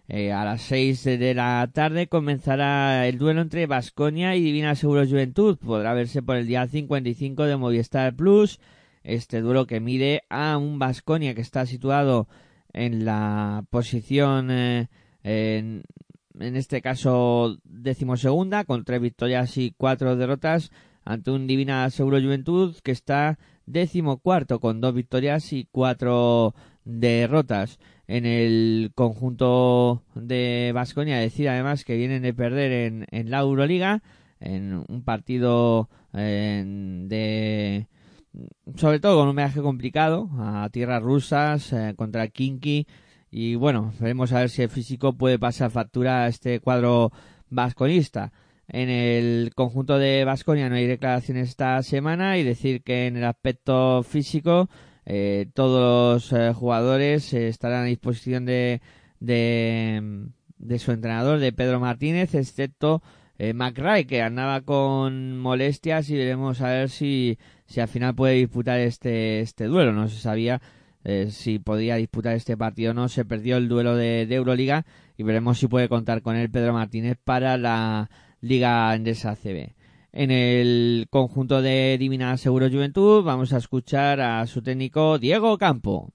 [0.08, 5.04] Eh, a las seis de la tarde comenzará el duelo entre Vasconia y Divina Seguro
[5.08, 5.58] Juventud.
[5.58, 8.60] Podrá verse por el día 55 de Movistar Plus.
[9.02, 12.28] Este duelo que mide a un Vasconia que está situado
[12.72, 14.90] en la posición, eh,
[15.24, 15.86] en,
[16.40, 20.70] en este caso decimosegunda, con tres victorias y cuatro derrotas
[21.06, 26.54] ante un Divina Seguro Juventud que está décimo cuarto con dos victorias y cuatro
[26.86, 31.18] derrotas en el conjunto de Vasconia.
[31.18, 34.04] Decir además que vienen de perder en, en la Euroliga
[34.40, 37.88] en un partido de
[38.76, 42.88] sobre todo con un viaje complicado a tierras rusas eh, contra Kinky
[43.30, 47.12] y bueno, veremos a ver si el físico puede pasar factura a este cuadro
[47.50, 48.32] vasconista.
[48.68, 53.26] En el conjunto de Vasconia no hay declaraciones esta semana y decir que en el
[53.26, 54.70] aspecto físico
[55.06, 58.82] eh, todos los eh, jugadores eh, estarán a disposición de,
[59.20, 63.04] de, de, su entrenador, de Pedro Martínez, excepto
[63.38, 68.36] eh, McRae, que andaba con molestias y veremos a ver si, si al final puede
[68.36, 69.92] disputar este, este duelo.
[69.92, 70.62] No se sabía
[71.32, 73.10] si podía disputar este partido o no.
[73.10, 74.86] Se perdió el duelo de, de, Euroliga
[75.18, 78.10] y veremos si puede contar con él Pedro Martínez para la
[78.44, 79.74] Liga Endesa CB.
[80.12, 86.12] En el conjunto de Divina Seguro Juventud vamos a escuchar a su técnico Diego Campo.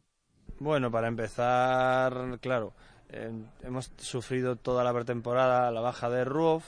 [0.60, 2.74] Bueno, para empezar, claro,
[3.08, 3.32] eh,
[3.64, 6.64] hemos sufrido toda la pretemporada la baja de Ruoff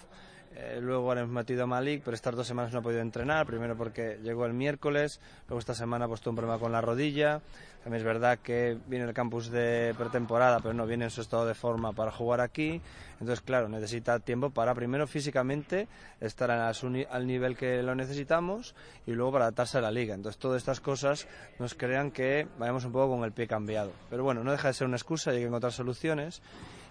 [0.56, 3.46] eh, luego hemos metido a Malik, pero estas dos semanas no ha podido entrenar.
[3.46, 7.40] Primero porque llegó el miércoles, luego esta semana ha puesto un problema con la rodilla.
[7.82, 11.46] También es verdad que viene el campus de pretemporada, pero no viene en su estado
[11.46, 12.80] de forma para jugar aquí.
[13.14, 15.88] Entonces, claro, necesita tiempo para primero físicamente
[16.20, 18.74] estar al nivel que lo necesitamos
[19.06, 20.14] y luego para adaptarse a la liga.
[20.14, 21.26] Entonces, todas estas cosas
[21.58, 23.92] nos crean que vayamos un poco con el pie cambiado.
[24.10, 26.42] Pero bueno, no deja de ser una excusa hay que encontrar soluciones.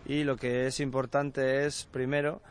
[0.05, 2.41] Y lo que es importante es, primero,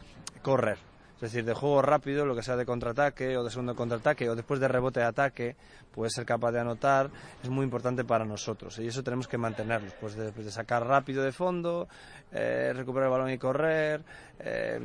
[0.43, 0.79] correr
[1.19, 4.37] es decir, de juego rápido, lo que sea de contraataque o de segundo contraataque o
[4.37, 5.57] después de rebote de ataque,
[5.93, 7.11] puede ser capaz de anotar,
[7.43, 9.91] es muy importante para nosotros y eso tenemos que mantenerlo.
[10.01, 11.89] Pues de, de sacar rápido de fondo,
[12.31, 14.03] eh, recuperar el balón y correr,
[14.39, 14.79] eh,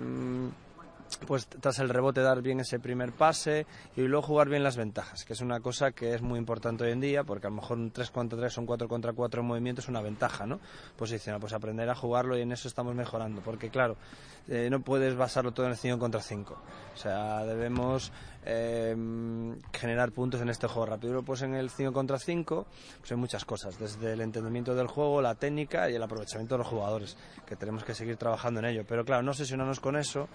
[1.17, 5.25] pues tras el rebote dar bien ese primer pase y luego jugar bien las ventajas,
[5.25, 7.77] que es una cosa que es muy importante hoy en día, porque a lo mejor
[7.77, 10.59] un 3 contra 3 o un 4 contra 4 en movimiento es una ventaja, ¿no?
[10.97, 13.97] Posicional, pues aprender a jugarlo y en eso estamos mejorando, porque claro,
[14.47, 16.53] eh, no puedes basarlo todo en el 5 contra 5,
[16.93, 18.11] o sea, debemos
[18.45, 18.95] eh,
[19.73, 21.23] generar puntos en este juego rápido.
[21.23, 22.65] Pues en el 5 contra 5
[22.99, 26.59] pues hay muchas cosas, desde el entendimiento del juego, la técnica y el aprovechamiento de
[26.59, 28.85] los jugadores, que tenemos que seguir trabajando en ello.
[28.87, 30.27] Pero claro, no sesionarnos con eso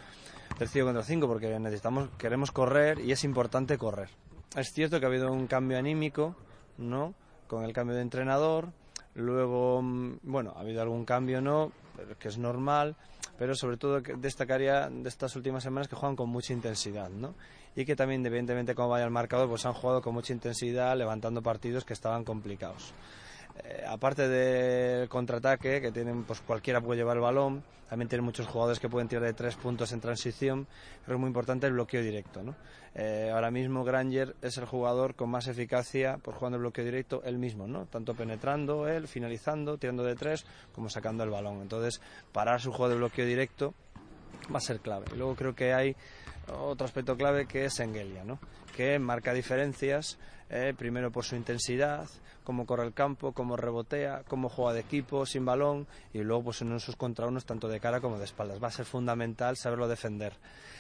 [0.58, 4.10] del 5 contra 5 porque necesitamos, queremos correr y es importante correr.
[4.56, 6.34] Es cierto que ha habido un cambio anímico,
[6.78, 7.14] ¿no?
[7.46, 8.72] Con el cambio de entrenador,
[9.14, 11.72] luego, mm, bueno, ha habido algún cambio, ¿no?
[12.18, 12.96] Que es normal,
[13.38, 17.34] pero sobre todo destacaría de estas últimas semanas que juegan con mucha intensidad, ¿no?
[17.74, 20.96] Y que también, independientemente de cómo vaya el marcador, pues han jugado con mucha intensidad,
[20.96, 22.92] levantando partidos que estaban complicados.
[23.64, 28.46] Eh, aparte del contraataque, que tienen, pues cualquiera puede llevar el balón, también tienen muchos
[28.46, 30.66] jugadores que pueden tirar de tres puntos en transición,
[31.04, 32.42] pero es muy importante el bloqueo directo.
[32.42, 32.54] ¿no?
[32.94, 37.22] Eh, ahora mismo Granger es el jugador con más eficacia por jugando el bloqueo directo
[37.24, 37.86] él mismo, ¿no?
[37.86, 40.44] tanto penetrando él, finalizando, tirando de tres,
[40.74, 41.62] como sacando el balón.
[41.62, 42.02] Entonces,
[42.32, 43.74] parar su juego de bloqueo directo
[44.52, 45.06] va a ser clave.
[45.16, 45.96] Luego creo que hay
[46.52, 48.38] otro aspecto clave que es Engelia, ¿no?
[48.78, 50.18] que marca diferencias,
[50.50, 52.08] eh, primero por su intensidad,
[52.44, 56.62] cómo corre el campo, cómo rebotea, cómo juega de equipo, sin balón, y luego pues
[56.62, 58.62] en esos contra unos tanto de cara como de espaldas.
[58.62, 60.32] Va a ser fundamental saberlo defender.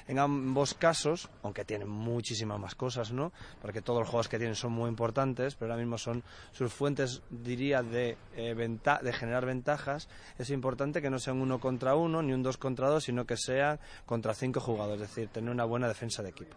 [0.06, 3.32] En ambos casos, aunque tienen muchísimas más cosas, ¿no?
[3.60, 7.20] Porque todos los juegos que tienen son muy importantes, pero ahora mismo son sus fuentes,
[7.28, 10.08] diría, de, eh, de generar ventajas.
[10.38, 13.36] Es importante que no sean uno contra uno, ni un dos contra dos, sino que
[13.36, 16.56] sean contra cinco jugadores, es decir, tener una buena defensa de equipo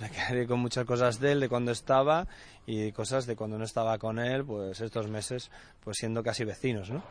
[0.00, 2.26] me quedaré con muchas cosas de él, de cuando estaba
[2.66, 5.50] y cosas de cuando no estaba con él, pues estos meses,
[5.82, 7.02] pues siendo casi vecinos, ¿no?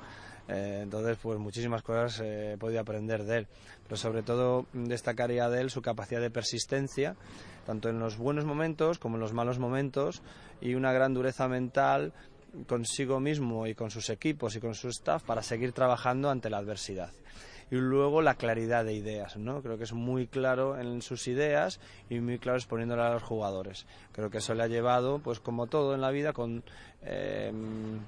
[0.49, 3.47] Eh, entonces, pues muchísimas cosas he podido aprender de él,
[3.84, 7.16] pero sobre todo destacaría de él su capacidad de persistencia,
[7.66, 10.22] tanto en los buenos momentos como en los malos momentos,
[10.60, 12.14] y una gran dureza mental
[12.68, 16.58] consigo mismo y con sus equipos y con su staff para seguir trabajando ante la
[16.58, 17.12] adversidad
[17.74, 19.63] y luego la claridad de ideas, ¿no?
[19.63, 23.88] Creo que es muy claro en sus ideas y muy claro exponiéndola a los jugadores.
[24.11, 26.63] Creo que eso le ha llevado, pues como todo en la vida, con
[27.01, 27.99] em,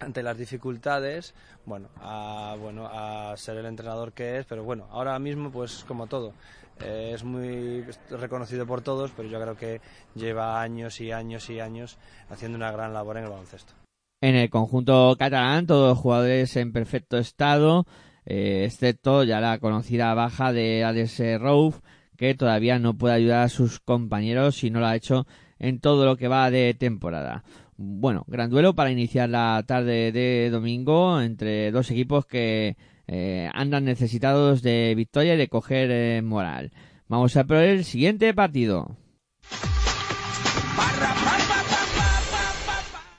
[0.00, 1.34] ante las dificultades,
[1.66, 6.06] bueno, a bueno a ser el entrenador que es, pero bueno, ahora mismo pues como
[6.06, 6.32] todo.
[6.80, 9.82] Eh, es muy reconocido por todos, pero yo creo que
[10.14, 11.98] lleva años y años y años
[12.30, 13.74] haciendo una gran labor en el baloncesto.
[14.22, 17.84] En el conjunto catalán, todos los jugadores en perfecto estado,
[18.24, 21.80] eh, excepto ya la conocida baja de Alex Rouf,
[22.16, 25.26] que todavía no puede ayudar a sus compañeros y no lo ha hecho
[25.58, 27.44] en todo lo que va de temporada.
[27.76, 32.76] Bueno, gran duelo para iniciar la tarde de domingo entre dos equipos que
[33.08, 36.70] eh, andan necesitados de victoria y de coger eh, moral.
[37.08, 38.96] Vamos a por el siguiente partido.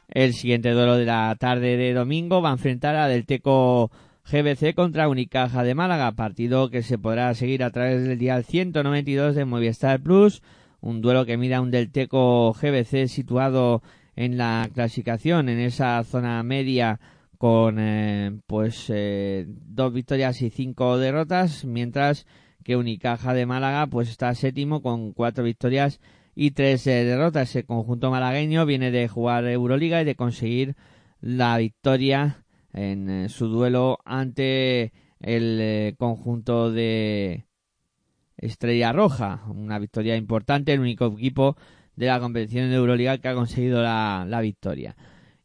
[0.08, 3.92] El siguiente duelo de la tarde de domingo va a enfrentar a Del Teco
[4.34, 9.36] GBC contra Unicaja de Málaga, partido que se podrá seguir a través del día 192
[9.36, 10.42] de Movistar Plus,
[10.82, 13.84] un duelo que mira un Delteco GBC situado
[14.16, 17.00] en la clasificación, en esa zona media
[17.38, 22.26] con eh, pues eh, dos victorias y cinco derrotas, mientras
[22.64, 26.00] que Unicaja de Málaga pues está séptimo con cuatro victorias
[26.34, 27.56] y tres eh, derrotas.
[27.56, 30.76] El conjunto malagueño viene de jugar Euroliga y de conseguir
[31.22, 32.43] la victoria
[32.74, 37.46] en eh, su duelo ante el eh, conjunto de
[38.38, 39.44] Estrella Roja.
[39.48, 41.56] Una victoria importante, el único equipo
[41.96, 44.96] de la competición de Euroliga que ha conseguido la, la victoria.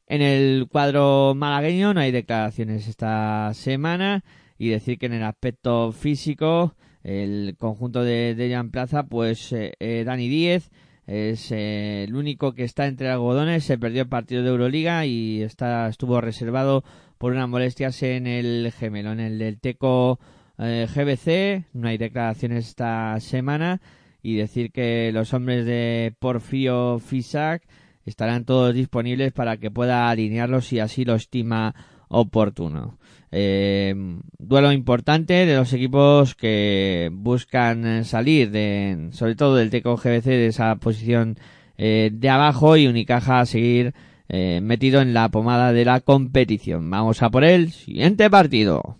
[0.06, 4.24] En el cuadro malagueño no hay declaraciones esta semana
[4.56, 10.28] y decir que en el aspecto físico el conjunto de Dejan Plaza, pues eh, Dani
[10.28, 10.70] Díez
[11.06, 15.88] es el único que está entre algodones, se perdió el partido de Euroliga y está,
[15.88, 16.84] estuvo reservado
[17.18, 20.18] por unas molestias en el gemelo, en el del Teco
[20.58, 23.80] GBC, no hay declaraciones esta semana
[24.22, 27.62] y decir que los hombres de Porfío Fisac
[28.04, 31.74] estarán todos disponibles para que pueda alinearlos si así lo estima
[32.08, 32.98] oportuno.
[33.30, 33.94] Eh,
[34.38, 40.46] duelo importante de los equipos que buscan salir de, sobre todo del Teco GBC de
[40.46, 41.36] esa posición
[41.76, 43.94] eh, de abajo y Unicaja a seguir
[44.28, 46.88] eh, metido en la pomada de la competición.
[46.90, 48.98] Vamos a por el siguiente partido.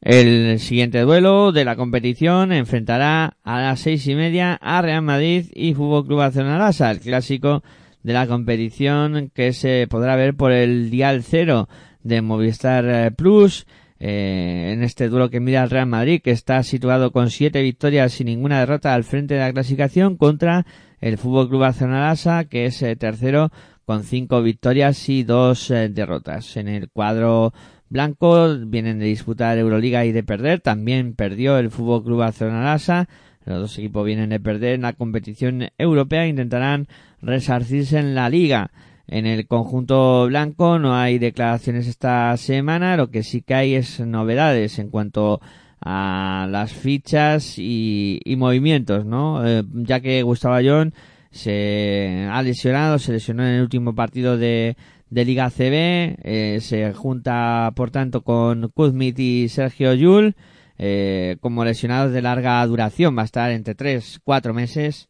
[0.00, 5.46] El siguiente duelo de la competición enfrentará a las seis y media a Real Madrid
[5.54, 7.62] y Fútbol Club Barcelona el clásico
[8.02, 11.68] de la competición que se podrá ver por el dial cero
[12.02, 13.66] de Movistar eh, Plus.
[14.00, 18.20] Eh, en este duelo que mira al Real Madrid, que está situado con siete victorias
[18.20, 20.66] y ninguna derrota al frente de la clasificación, contra
[21.00, 22.16] el Fútbol Club Barcelona
[22.48, 23.50] que es eh, tercero
[23.84, 26.56] con cinco victorias y dos derrotas.
[26.56, 27.52] En el cuadro
[27.88, 30.60] blanco vienen de disputar Euroliga y de perder.
[30.60, 32.78] También perdió el Fútbol Club Barcelona
[33.46, 36.88] los dos equipos vienen de perder en la competición europea e intentarán
[37.22, 38.70] resarcirse en la liga.
[39.12, 43.98] En el conjunto blanco no hay declaraciones esta semana, lo que sí que hay es
[43.98, 45.40] novedades en cuanto
[45.80, 49.44] a las fichas y, movimientos, ¿no?
[49.44, 50.94] Eh, ya que Gustavo Ayón
[51.32, 54.76] se ha lesionado, se lesionó en el último partido de,
[55.10, 60.36] de Liga CB, eh, se junta por tanto con Kuzmit y Sergio Yul
[60.78, 65.08] eh, como lesionados de larga duración, va a estar entre 3, 4 meses.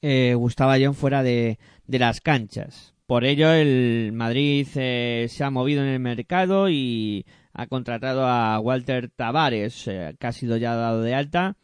[0.00, 2.94] Eh, Gustavo Ayón fuera de, las canchas.
[3.06, 8.60] Por ello, el Madrid eh, se ha movido en el mercado y ha contratado a
[8.60, 11.56] Walter Tavares, eh, que ha sido ya dado de alta,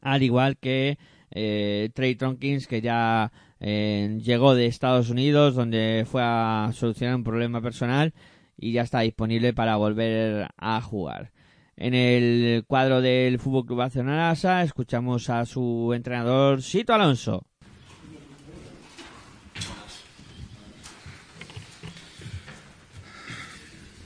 [0.00, 0.98] al igual que
[1.30, 8.14] Trey Tronkins, que ya llegó de Estados Unidos, donde fue a solucionar un problema personal
[8.56, 11.32] y ya está disponible para volver a jugar.
[11.80, 17.46] En el cuadro del Fútbol Club Barcelona escuchamos a su entrenador Sito Alonso.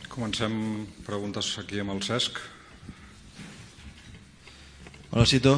[0.07, 2.39] Comencem preguntes aquí amb el Cesc.
[5.11, 5.57] Hola Sito,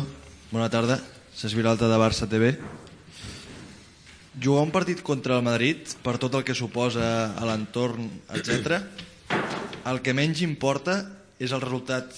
[0.48, 0.96] bona tarda.
[1.36, 2.54] Cesc Viralta de Barça TV.
[4.40, 8.80] Jugar un partit contra el Madrid, per tot el que suposa a l'entorn, etc.
[9.84, 12.12] el que menys importa és el resultat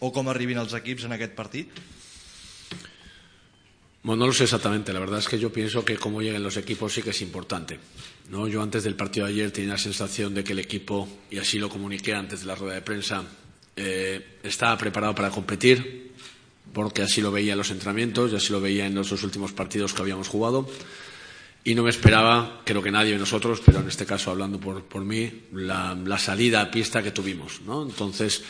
[0.00, 1.82] o com arribin els equips en aquest partit?
[4.02, 4.92] Bueno, no lo sé exactamente.
[4.92, 7.78] La verdad es que yo pienso que cómo lleguen los equipos sí que es importante.
[8.30, 8.48] ¿no?
[8.48, 11.58] Yo antes del partido de ayer tenía la sensación de que el equipo, y así
[11.58, 13.22] lo comuniqué antes de la rueda de prensa,
[13.76, 16.10] eh, estaba preparado para competir,
[16.72, 19.52] porque así lo veía en los entrenamientos y así lo veía en los dos últimos
[19.52, 20.68] partidos que habíamos jugado
[21.64, 24.82] y no me esperaba, creo que nadie de nosotros, pero en este caso hablando por,
[24.82, 27.60] por mí, la, salida a pista que tuvimos.
[27.64, 27.84] ¿no?
[27.84, 28.42] Entonces,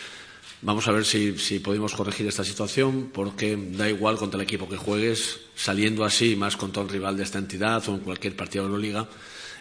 [0.62, 4.66] vamos a ver si, si podemos corregir esta situación, porque da igual contra el equipo
[4.66, 8.64] que juegues, saliendo así, más contra un rival de esta entidad o en cualquier partido
[8.66, 9.08] de la Liga,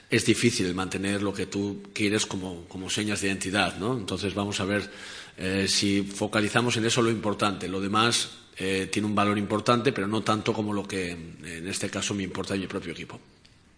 [0.09, 3.77] es difícil mantener lo que tú quieres como, como señas de identidad.
[3.77, 3.97] ¿no?
[3.97, 4.89] Entonces, vamos a ver
[5.37, 7.67] eh, si focalizamos en eso lo importante.
[7.67, 11.89] Lo demás eh, tiene un valor importante, pero no tanto como lo que en este
[11.89, 13.19] caso me importa en mi propio equipo.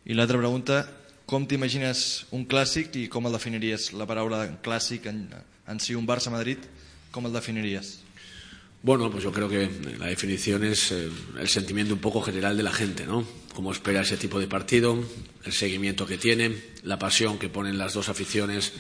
[0.06, 0.84] I l'altra pregunta,
[1.26, 3.92] com t'imagines un clàssic i com el definiries?
[3.96, 5.26] La paraula clàssic en,
[5.68, 6.60] en un Barça-Madrid,
[7.12, 8.00] com el definiries?
[8.82, 12.64] Bueno, pues yo creo que la definición es eh, el sentimiento un poco general de
[12.64, 13.26] la gente, ¿no?
[13.54, 14.98] Cómo espera ese tipo de partido,
[15.46, 18.74] el seguimiento que tiene, la pasión que ponen las dos aficiones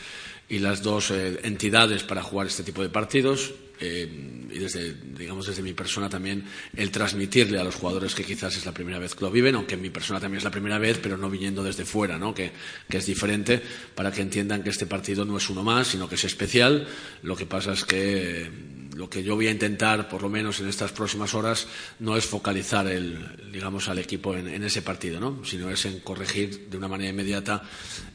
[0.49, 4.07] y las dos eh, entidades para jugar este tipo de partidos eh,
[4.51, 6.45] y desde, digamos, desde mi persona también,
[6.75, 9.73] el transmitirle a los jugadores que quizás es la primera vez que lo viven, aunque
[9.75, 12.33] en mi persona también es la primera vez, pero no viniendo desde fuera, ¿no?
[12.33, 12.51] que,
[12.87, 13.61] que es diferente,
[13.95, 16.87] para que entiendan que este partido no es uno más, sino que es especial.
[17.23, 18.49] Lo que pasa es que
[18.95, 21.67] lo que yo voy a intentar, por lo menos en estas próximas horas,
[21.99, 25.43] no es focalizar el, digamos, al equipo en, en ese partido, ¿no?
[25.45, 27.63] sino es en corregir de una manera inmediata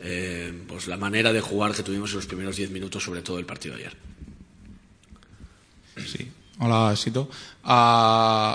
[0.00, 3.38] eh, pues la manera de jugar que tuvimos en los primeros diez minutos, sobre todo
[3.38, 3.96] el partido de ayer.
[6.06, 6.30] Sí.
[6.60, 7.28] Hola, Cito.
[7.64, 8.54] Uh,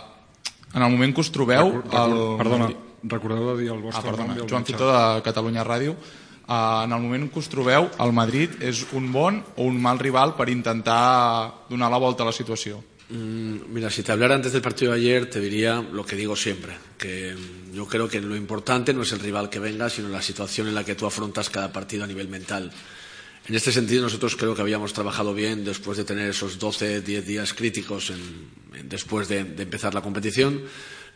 [0.73, 1.83] en el moment que us trobeu...
[1.91, 2.13] El...
[2.39, 2.67] Perdona,
[3.03, 4.65] recordeu de dir el Ah, vostre perdona, nom Joan.
[4.65, 5.95] Fito de Catalunya Ràdio.
[6.43, 9.99] Uh, en el moment que us trobeu, el Madrid és un bon o un mal
[9.99, 12.81] rival per intentar donar la volta a la situació?
[13.10, 16.36] Mm, Mira, si te hablara antes del partido de ayer, te diría lo que digo
[16.36, 17.36] siempre, que
[17.74, 20.76] yo creo que lo importante no es el rival que venga, sino la situación en
[20.76, 22.72] la que tú afrontas cada partido a nivel mental.
[23.45, 27.26] En este sentido, nosotros creo que habíamos trabajado bien después de tener esos 12, 10
[27.28, 30.62] días críticos en- después de, de empezar la competición,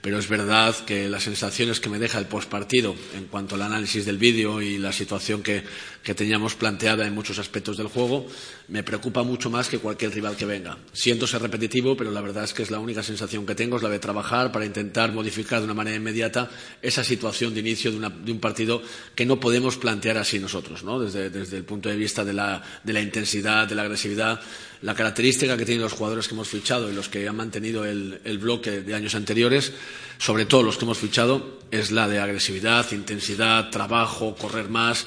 [0.01, 4.05] pero es verdad que las sensaciones que me deja el postpartido en cuanto al análisis
[4.05, 5.63] del vídeo y la situación que,
[6.03, 8.25] que teníamos planteada en muchos aspectos del juego
[8.69, 10.77] me preocupa mucho más que cualquier rival que venga.
[10.93, 13.83] Siento ser repetitivo, pero la verdad es que es la única sensación que tengo, es
[13.83, 16.49] la de trabajar para intentar modificar de una manera inmediata
[16.81, 18.81] esa situación de inicio de, una- de un partido
[19.15, 20.99] que no podemos plantear así nosotros, ¿no?
[20.99, 21.27] desde,
[21.57, 24.39] el punto de vista de la, de la intensidad, de la agresividad.
[24.81, 28.37] La característica que tienen los jugadores que hemos fichado y los que han mantenido el
[28.39, 29.73] bloque de años anteriores,
[30.19, 35.05] sobre todo los que hemos fichado, es la de agresividad, intensidad, trabajo, correr más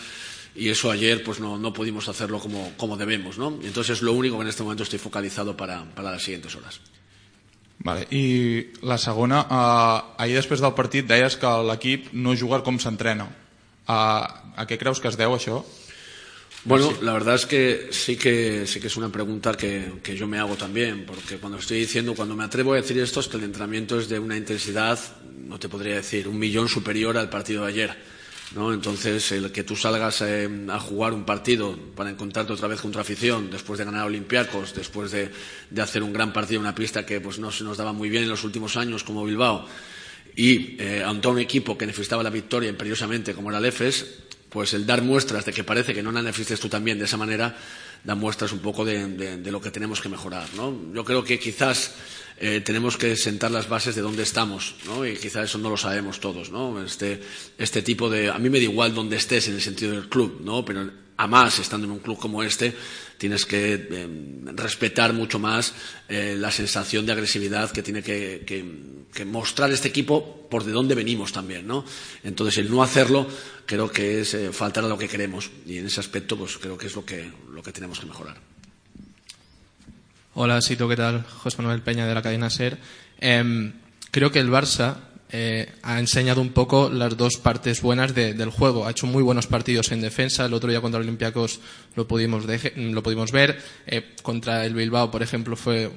[0.55, 3.59] y eso ayer pues no, no pudimos hacerlo como, como debemos, ¿no?
[3.63, 6.81] Entonces es lo único que en este momento estoy focalizado para, para las siguientes horas.
[7.83, 8.07] Vale.
[8.11, 13.25] I la segona, uh, ahir després del partit deies que l'equip no juga com s'entrena.
[13.89, 14.27] Uh,
[14.61, 15.63] a què creus que es deu això?
[16.65, 20.27] Bueno, la verdad es que sí que sí que es una pregunta que, que yo
[20.27, 23.39] me hago también, porque cuando estoy diciendo, cuando me atrevo a decir esto es que
[23.39, 24.99] el entrenamiento es de una intensidad,
[25.47, 27.97] no te podría decir, un millón superior al partido de ayer.
[28.55, 28.73] ¿No?
[28.73, 33.03] Entonces, el que tú salgas eh, a jugar un partido para encontrarte otra vez contra
[33.03, 35.31] afición, después de ganar Olympiacos, después de,
[35.71, 38.09] de hacer un gran partido en una pista que pues, no se nos daba muy
[38.11, 39.67] bien en los últimos años como Bilbao,
[40.37, 44.07] y eh, ante un equipo que necesitaba la victoria imperiosamente como era el EFES,
[44.49, 47.17] pues el dar muestras de que parece que no la necesites tú también de esa
[47.17, 47.57] manera,
[48.03, 50.49] da muestras un poco de, de- de lo que tenemos que mejorar.
[50.57, 50.75] ¿no?
[50.95, 51.93] Yo creo que quizás
[52.41, 55.07] eh, tenemos que sentar las bases de dónde estamos, ¿no?
[55.07, 56.51] y quizás eso no lo sabemos todos.
[56.51, 56.83] ¿no?
[56.83, 57.21] Este,
[57.59, 58.31] este tipo de.
[58.31, 60.65] A mí me da igual dónde estés en el sentido del club, ¿no?
[60.65, 62.75] pero a más estando en un club como este,
[63.19, 64.09] tienes que eh,
[64.55, 65.75] respetar mucho más
[66.09, 71.33] eh, la sensación de agresividad que tiene que mostrar este equipo por de dónde venimos
[71.33, 71.85] también, ¿no?
[72.25, 73.27] Entonces el no hacerlo
[73.65, 76.77] creo que es eh, faltar a lo que queremos y en ese aspecto pues creo
[76.77, 78.37] que es lo que lo que tenemos que mejorar.
[80.43, 81.23] Hola, Sito, ¿qué tal?
[81.43, 82.79] José Manuel Peña de la cadena SER.
[83.21, 83.75] Em,
[84.11, 84.95] creo que el Barça
[85.33, 88.87] eh, ha enseñado un poco las dos partes buenas de- del juego.
[88.87, 90.47] Ha hecho muy buenos partidos en defensa.
[90.47, 91.61] El otro día contra Olympiacos
[91.95, 93.61] lo pudimos, deje- lo pudimos ver.
[93.87, 95.91] Eh, contra el Bilbao, por ejemplo, fue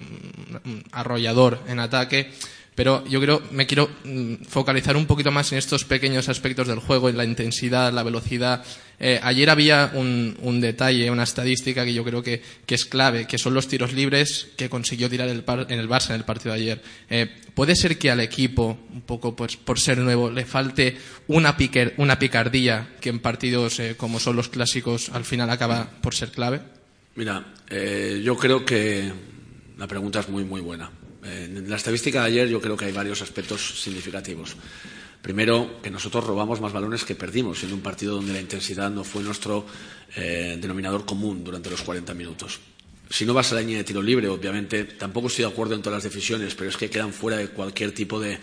[0.91, 2.31] arrollador en ataque.
[2.75, 6.79] Pero yo creo, me quiero mm, focalizar un poquito más en estos pequeños aspectos del
[6.79, 8.63] juego, en la intensidad, la velocidad.
[8.99, 13.53] Eh, ayer había un, detalle, una estadística que yo creo que, es clave, que son
[13.53, 16.61] los tiros libres que consiguió tirar el par- en el Barça en el partido de
[16.61, 16.81] ayer.
[17.09, 20.97] Eh, ¿Puede ser que al equipo, un poco pues, por ser nuevo, le falte
[21.27, 25.89] una, piquer- una picardía que en partidos eh, como son los clásicos al final acaba
[26.01, 26.61] por ser clave?
[27.15, 27.45] Mira,
[28.23, 29.11] yo creo que
[29.77, 30.89] la pregunta es muy, muy buena.
[31.25, 34.55] En la estadística de ayer yo creo que hay varios aspectos significativos.
[35.21, 39.05] Primero, que nosotros robamos más balones que perdimos en un partido donde la intensidad no
[39.05, 39.65] fue nuestro
[40.15, 42.59] eh, denominador común durante los 40 minutos.
[43.09, 45.81] Si no vas a la línea de tiro libre, obviamente, tampoco estoy de acuerdo en
[45.81, 48.37] todas las decisiones, pero es que quedan fuera de cualquier tipo de,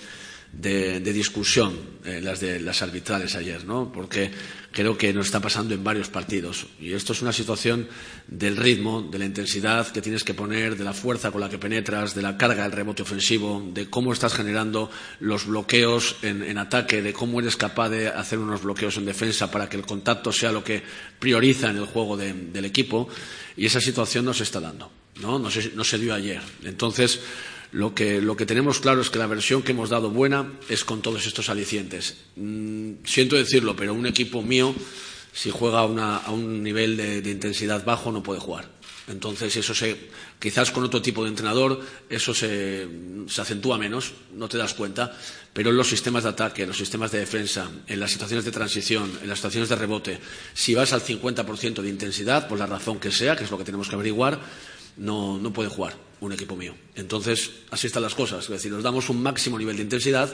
[0.53, 3.93] de, discusión eh, las de las arbitrales ayer, ¿no?
[3.93, 4.31] Porque
[4.73, 7.89] creo que nos está pasando en varios partidos y esto es una situación
[8.27, 11.59] del ritmo, de la intensidad que tienes que poner, de la fuerza con la que
[11.59, 14.91] penetras, de la carga del rebote ofensivo, de cómo estás generando
[15.21, 19.51] los bloqueos en, en ataque, de cómo eres capaz de hacer unos bloqueos en defensa
[19.51, 20.83] para que el contacto sea lo que
[21.19, 23.09] prioriza en el juego de- del equipo
[23.57, 24.91] y esa situación no se está dando,
[25.21, 25.39] ¿no?
[25.39, 26.41] No se, no se dio ayer.
[26.65, 27.21] Entonces,
[27.73, 30.85] lo que, lo que tenemos claro es que la versión que hemos dado buena es
[30.85, 32.17] con todos estos alicientes.
[32.37, 34.75] Mm, siento decirlo, pero un equipo mío,
[35.33, 38.81] si juega a, un nivel de, de intensidad bajo, no puede jugar.
[39.11, 39.97] Entonces, eso se,
[40.39, 42.89] quizás con otro tipo de entrenador, eso se,
[43.27, 45.17] se acentúa menos, no te das cuenta,
[45.53, 48.53] pero en los sistemas de ataque, en los sistemas de defensa, en las situaciones de
[48.53, 50.21] transición, en las situaciones de rebote,
[50.55, 53.65] si vas al 50% de intensidad, por la razón que sea, que es lo que
[53.65, 54.41] tenemos que averiguar,
[55.01, 56.75] no, puede jugar un equipo mío.
[56.95, 58.45] Entonces, así están las cosas.
[58.45, 60.31] Es decir, nos damos un máximo nivel de intensidad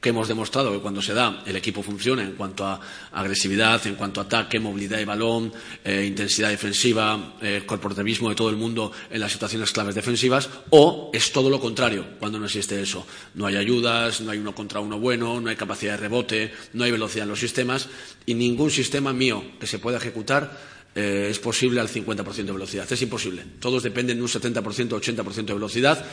[0.00, 2.78] que hemos demostrado que cuando se da el equipo funciona en cuanto a
[3.10, 5.50] agresividad, en cuanto a ataque, movilidad de balón,
[5.82, 11.10] eh, intensidad defensiva, eh, corporativismo de todo el mundo en las situaciones claves defensivas, o
[11.12, 13.06] es todo lo contrario cuando no existe eso.
[13.32, 16.84] No hay ayudas, no hay uno contra uno bueno, no hay capacidad de rebote, no
[16.84, 17.88] hay velocidad en los sistemas
[18.26, 22.90] y ningún sistema mío que se pueda ejecutar eh, es posible al 50% de velocidad.
[22.90, 23.44] Es imposible.
[23.60, 26.04] Todos dependen de un 70% o 80% de velocidad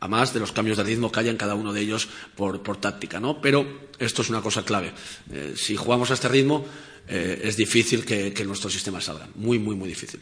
[0.00, 2.62] a más de los cambios de ritmo que haya en cada uno de ellos por,
[2.62, 3.40] por táctica, ¿no?
[3.40, 4.92] Pero esto es una cosa clave.
[5.30, 6.66] Eh, si jugamos a este ritmo,
[7.08, 9.30] eh, es difícil que, que nuestros sistemas salgan.
[9.36, 10.20] Muy, muy, muy difícil.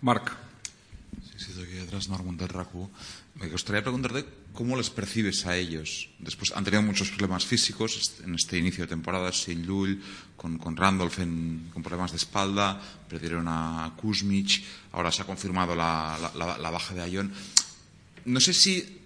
[0.00, 0.36] Marc.
[1.36, 2.88] Sí, sí, aquí detrás Norman del RACU.
[3.34, 6.08] Me gustaría preguntarte cómo les percibes a ellos.
[6.20, 10.00] Después han tenido muchos problemas físicos en este inicio de temporada, sin Llull,
[10.44, 12.78] con, con Randolph en, con problemas de espalda,
[13.08, 17.32] perdieron a Kuzmich, ahora se ha confirmado la, la, la, baja de Ayón
[18.26, 19.00] no sé si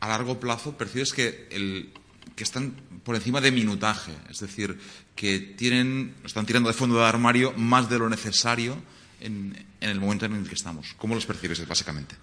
[0.00, 1.90] a largo plazo percibes que, el,
[2.34, 2.74] que están
[3.04, 4.76] por encima de minutaje, es decir,
[5.14, 8.74] que tienen, están tirando de fondo de armario más de lo necesario
[9.20, 10.94] en, en el momento en el que estamos.
[10.98, 12.16] ¿Cómo los percibes, básicamente?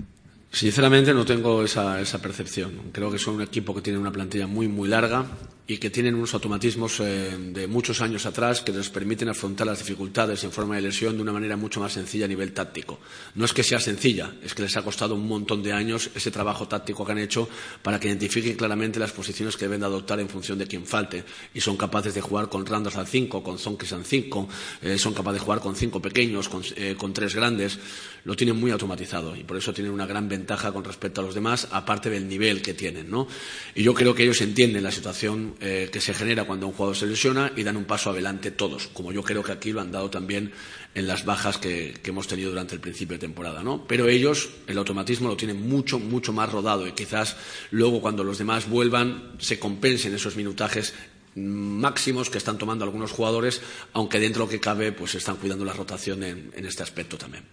[0.51, 2.91] Sinceramente no tengo esa, esa, percepción.
[2.91, 5.25] Creo que son un equipo que tiene una plantilla muy, muy larga
[5.69, 9.77] y que tienen unos automatismos eh, de muchos años atrás que les permiten afrontar las
[9.77, 12.97] dificultades en forma de lesión de una manera mucho más sencilla a nivel táctico.
[13.35, 16.31] No es que sea sencilla, es que les ha costado un montón de años ese
[16.31, 17.47] trabajo táctico que han hecho
[17.83, 21.23] para que identifiquen claramente las posiciones que deben de adoptar en función de quien falte.
[21.53, 24.49] Y son capaces de jugar con Randall al 5, con Zonkis al 5,
[24.81, 27.77] eh, son capaces de jugar con cinco pequeños, con, eh, con tres grandes.
[28.23, 31.35] Lo tienen muy automatizado y por eso tienen una gran ventaja con respecto a los
[31.35, 33.07] demás, aparte del nivel que tienen.
[33.11, 33.27] ¿no?
[33.75, 36.95] Y yo creo que ellos entienden la situación eh, que se genera cuando un jugador
[36.95, 39.91] se lesiona y dan un paso adelante todos, como yo creo que aquí lo han
[39.91, 40.53] dado también
[40.95, 43.61] en las bajas que, hemos tenido durante el principio de temporada.
[43.61, 43.85] ¿no?
[43.85, 47.35] Pero ellos el automatismo lo tienen mucho, mucho más rodado y quizás
[47.71, 50.93] luego cuando los demás vuelvan se compensen esos minutajes
[51.35, 53.61] máximos que están tomando algunos jugadores,
[53.93, 57.17] aunque dentro de lo que cabe pues están cuidando la rotación en, en este aspecto
[57.17, 57.43] también.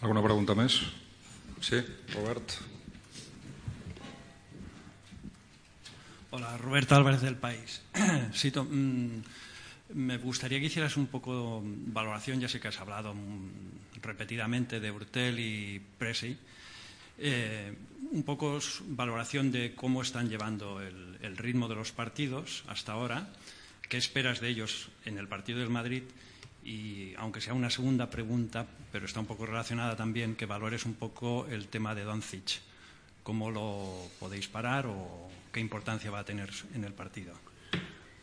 [0.00, 0.82] ¿Alguna pregunta más?
[1.60, 1.76] Sí,
[2.14, 2.52] Robert.
[6.38, 7.82] Hola, Roberto Álvarez del País.
[8.70, 9.22] Mmm,
[9.94, 14.88] me gustaría que hicieras un poco valoración, ya sé que has hablado mm, repetidamente de
[14.92, 16.38] Urtel y Presi,
[17.18, 17.74] eh,
[18.12, 23.30] un poco valoración de cómo están llevando el, el ritmo de los partidos hasta ahora,
[23.88, 26.04] qué esperas de ellos en el partido del Madrid
[26.62, 30.94] y aunque sea una segunda pregunta, pero está un poco relacionada también, que valores un
[30.94, 32.60] poco el tema de Doncic.
[33.24, 37.34] ¿Cómo lo podéis parar o qué importancia va a tener en el partido?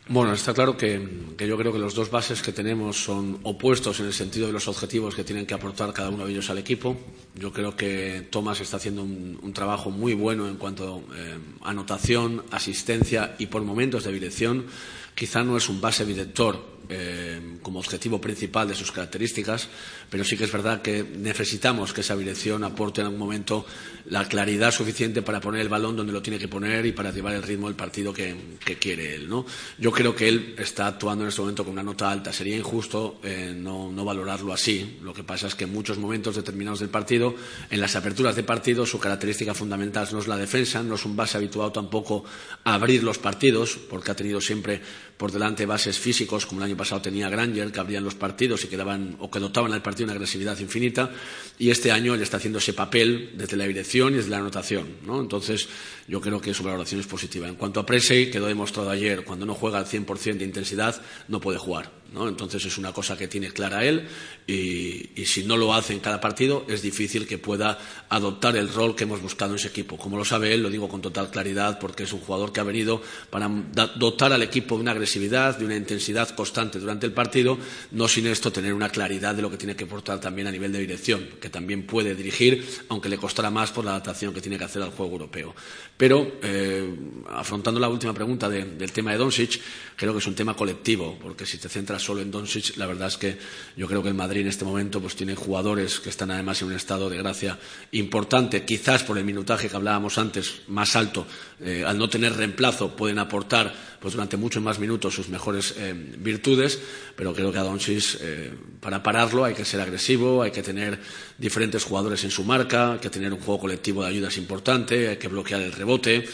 [0.07, 1.01] Bueno, está claro que,
[1.39, 4.67] yo creo que los dos bases que tenemos son opuestos en el sentido de los
[4.67, 6.95] objetivos que tienen que aportar cada uno de ellos al equipo.
[7.33, 11.39] Yo creo que Thomas está haciendo un, un trabajo muy bueno en cuanto a eh,
[11.63, 14.67] anotación, asistencia y por momentos de dirección.
[15.15, 19.67] Quizá no es un base director eh, como objetivo principal de sus características,
[20.09, 23.65] pero sí que es verdad que necesitamos que esa dirección aporte en algún momento
[24.05, 27.33] la claridad suficiente para poner el balón donde lo tiene que poner y para llevar
[27.33, 29.27] el ritmo del partido que, que quiere él.
[29.27, 29.45] ¿no?
[29.77, 32.31] Yo creo que él está actuando en este momento con una nota alta.
[32.31, 34.97] Sería injusto eh, no, no, valorarlo así.
[35.01, 37.35] Lo que pasa es que en muchos momentos determinados del partido,
[37.69, 41.15] en las aperturas de partido, su característica fundamental no es la defensa, no es un
[41.15, 42.25] base habituado tampoco
[42.63, 44.81] a abrir los partidos, porque ha tenido siempre
[45.17, 48.67] por delante bases físicos, como el año pasado tenía Granger, que abrían los partidos y
[48.67, 51.11] que daban o que dotaban al partido una agresividad infinita,
[51.57, 54.87] y este año él está haciendo ese papel desde la dirección y desde la anotación.
[55.05, 55.21] ¿no?
[55.21, 55.67] Entonces,
[56.07, 57.47] yo creo que su valoración es positiva.
[57.47, 61.39] En cuanto a Presey, quedó demostrado ayer, cuando no juega al 100% de intensidad, no
[61.39, 61.91] puede jugar.
[62.13, 64.07] Entonces es una cosa que tiene clara él
[64.47, 67.77] y, si no lo hace en cada partido es difícil que pueda
[68.09, 69.97] adoptar el rol que hemos buscado en ese equipo.
[69.97, 72.63] Como lo sabe él, lo digo con total claridad porque es un jugador que ha
[72.63, 73.49] venido para
[73.95, 77.57] dotar al equipo de una agresividad, de una intensidad constante durante el partido,
[77.91, 80.71] no sin esto tener una claridad de lo que tiene que aportar también a nivel
[80.71, 84.57] de dirección, que también puede dirigir, aunque le costará más por la adaptación que tiene
[84.57, 85.55] que hacer al juego europeo.
[85.97, 86.95] Pero, eh,
[87.29, 89.59] afrontando la última pregunta de, del tema de Doncic,
[89.95, 93.07] creo que es un tema colectivo, porque si te centras solo en Doncic, la verdad
[93.07, 93.37] es que
[93.75, 96.69] yo creo que el Madrid en este momento pues, tiene jugadores que están además en
[96.69, 97.57] un estado de gracia
[97.91, 101.25] importante, quizás por el minutaje que hablábamos antes, más alto,
[101.59, 105.93] eh, al no tener reemplazo pueden aportar pues, durante muchos más minutos sus mejores eh,
[106.17, 106.79] virtudes,
[107.15, 110.99] pero creo que a Doncic eh, para pararlo hay que ser agresivo, hay que tener
[111.37, 115.17] diferentes jugadores en su marca, hay que tener un juego colectivo de ayudas importante, hay
[115.17, 116.25] que bloquear el rebote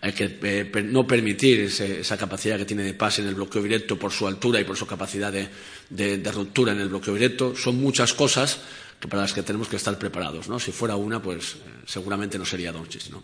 [0.00, 3.34] hay que eh, per, no permitir ese, esa capacidad que tiene de pase en el
[3.34, 5.48] bloqueo directo por su altura y por su capacidad de,
[5.90, 7.56] de, de, ruptura en el bloqueo directo.
[7.56, 8.60] Son muchas cosas
[9.00, 10.48] que para las que tenemos que estar preparados.
[10.48, 10.58] ¿no?
[10.58, 13.10] Si fuera una, pues eh, seguramente no sería Doncic.
[13.10, 13.22] ¿no?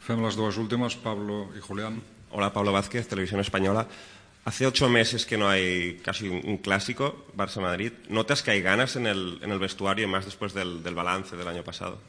[0.00, 2.02] Fem las dos últimas, Pablo y Julián.
[2.30, 3.86] Hola, Pablo Vázquez, Televisión Española.
[4.44, 7.92] Hace ocho meses que no hay casi un, un clásico, Barça-Madrid.
[8.08, 11.46] ¿Notas que hay ganas en el, en el vestuario, más después del, del balance del
[11.46, 12.00] año pasado?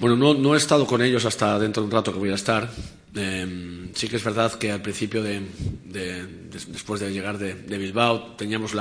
[0.00, 2.70] Bueno, no, he estado con ellos hasta dentro de un rato que voy a estar.
[3.16, 5.40] Eh, sí que es verdad que al principio, de,
[5.86, 8.76] de, de, después de llegar de, Bilbao, teníamos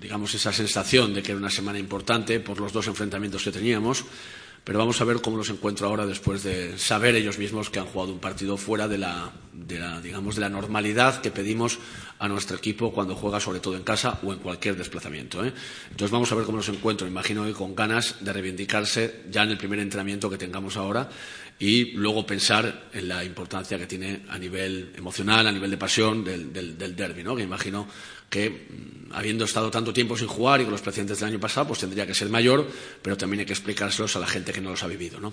[0.00, 4.04] digamos, esa sensación de que era una semana importante por los dos enfrentamientos que teníamos
[4.66, 7.86] pero vamos a ver cómo los encuentro ahora después de saber ellos mismos que han
[7.86, 11.78] jugado un partido fuera de la, de la, digamos, de la normalidad que pedimos
[12.18, 15.44] a nuestro equipo cuando juega sobre todo en casa o en cualquier desplazamiento.
[15.44, 15.52] ¿eh?
[15.84, 17.06] Entonces vamos a ver cómo los encuentro.
[17.06, 21.08] Imagino que con ganas de reivindicarse ya en el primer entrenamiento que tengamos ahora
[21.58, 26.22] y luego pensar en la importancia que tiene a nivel emocional, a nivel de pasión
[26.22, 27.34] del, del, derby, ¿no?
[27.34, 27.88] que imagino
[28.28, 31.68] que mm, habiendo estado tanto tiempo sin jugar y con los precedentes del año pasado,
[31.68, 32.66] pues tendría que ser mayor,
[33.00, 35.32] pero también hay que explicárselos a la gente que no los ha vivido, ¿no?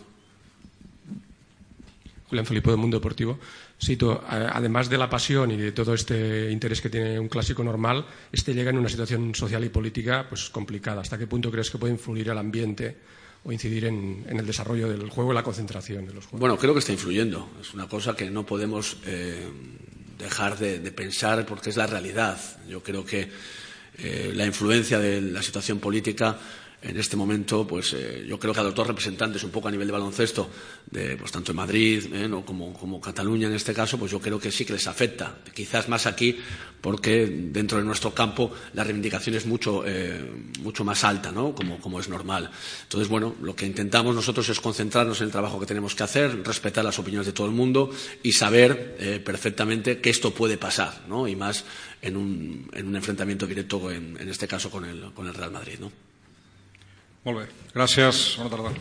[2.29, 3.37] Julián Felipe del Mundo Deportivo.
[3.77, 8.05] Sito, además de la pasión y de todo este interés que tiene un clásico normal,
[8.31, 11.01] este llega en una situación social y política pues complicada.
[11.01, 12.97] ¿Hasta qué punto crees que puede influir el ambiente
[13.43, 16.39] o incidir en, el desarrollo del juego y la concentración de los juegos?
[16.39, 17.49] Bueno, creo que está influyendo.
[17.61, 19.47] Es una cosa que no podemos eh,
[20.17, 22.39] dejar de, de, pensar porque es la realidad.
[22.67, 23.29] Yo creo que
[23.97, 26.37] eh, la influencia de la situación política
[26.83, 29.71] en este momento, pues eh, yo creo que a los dos representantes, un poco a
[29.71, 30.49] nivel de baloncesto,
[30.91, 32.45] de, pues tanto en Madrid eh, ¿no?
[32.45, 35.37] como, como, Cataluña en este caso, pues yo creo que sí que les afecta.
[35.53, 36.37] Quizás más aquí,
[36.81, 40.29] porque dentro de nuestro campo la reivindicación es mucho, eh,
[40.59, 41.55] mucho más alta, ¿no?
[41.55, 42.51] como, como, es normal.
[42.83, 46.43] Entonces, bueno, lo que intentamos nosotros es concentrarnos en el trabajo que tenemos que hacer,
[46.43, 51.03] respetar las opiniones de todo el mundo y saber eh, perfectamente que esto puede pasar,
[51.07, 51.29] ¿no?
[51.29, 51.63] y más
[52.01, 55.51] en un, en un enfrentamiento directo, en, en, este caso, con el, con el Real
[55.51, 55.79] Madrid.
[55.79, 56.12] ¿no?
[57.23, 58.35] Gràcies.
[58.37, 58.71] Bona tarda.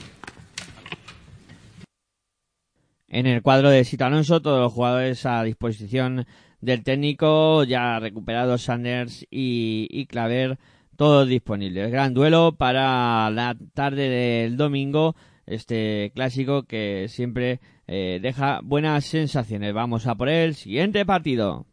[3.09, 6.26] En el cuadro de Sito Alonso, todos los jugadores a disposición
[6.61, 10.59] del técnico, ya recuperados Sanders y, y Claver,
[10.97, 11.90] todos disponibles.
[11.93, 15.14] Gran duelo para la tarde del domingo,
[15.47, 19.74] este clásico que siempre eh, deja buenas sensaciones.
[19.74, 21.66] Vamos a por el siguiente partido.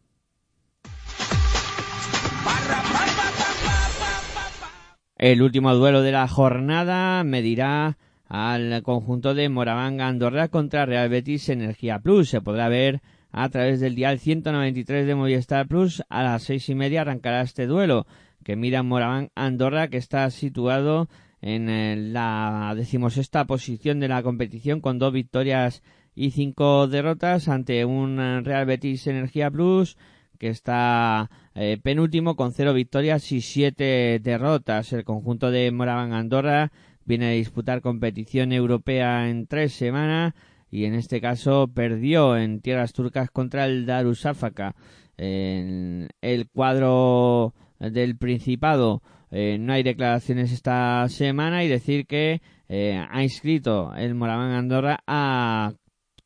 [5.20, 7.98] El último duelo de la jornada medirá
[8.30, 12.30] al conjunto de Moraván Andorra contra Real Betis Energía Plus.
[12.30, 13.02] Se podrá ver
[13.34, 16.02] a través del dial 193 de Movistar Plus.
[16.08, 18.08] A las seis y media arrancará este duelo
[18.46, 21.10] que mira Moraván Andorra que está situado
[21.42, 25.84] en la decimosexta posición de la competición con dos victorias
[26.16, 29.98] y cinco derrotas ante un Real Betis Energía Plus
[30.40, 34.92] que está eh, penúltimo con cero victorias y siete derrotas.
[34.94, 36.72] El conjunto de Moraván Andorra
[37.06, 40.34] viene a disputar competición europea en tres semanas
[40.72, 44.76] y en este caso perdió en tierras turcas contra el Darusafaka.
[45.18, 53.06] En el cuadro del Principado eh, no hay declaraciones esta semana y decir que eh,
[53.10, 55.74] ha inscrito el Moraván Andorra a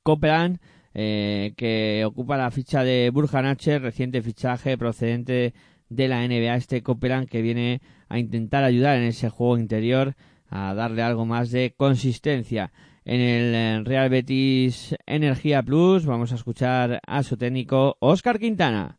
[0.04, 0.60] Copeland
[0.94, 5.54] eh, que ocupa la ficha de Burjanache, reciente fichaje procedente
[5.90, 10.16] de la NBA, este Copeland que viene a intentar ayudar en ese juego interior,
[10.50, 12.72] a darle algo más de consistencia.
[13.06, 18.98] En el Real Betis Energía Plus vamos a escuchar a su técnico Oscar Quintana.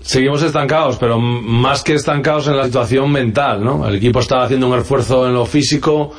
[0.00, 3.88] Seguimos estancados, pero más que estancados en la situación mental, ¿no?
[3.88, 6.12] El equipo está haciendo un esfuerzo en lo físico,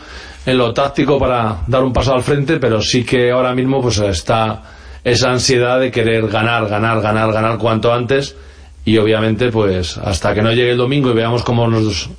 [0.45, 3.99] en lo táctico para dar un paso al frente, pero sí que ahora mismo pues
[3.99, 4.75] está
[5.06, 8.36] esa ansiedad de querer ganar, ganar, ganar, ganar cuanto antes
[8.84, 12.10] y obviamente pues hasta que no llegue el domingo y veamos cómo nos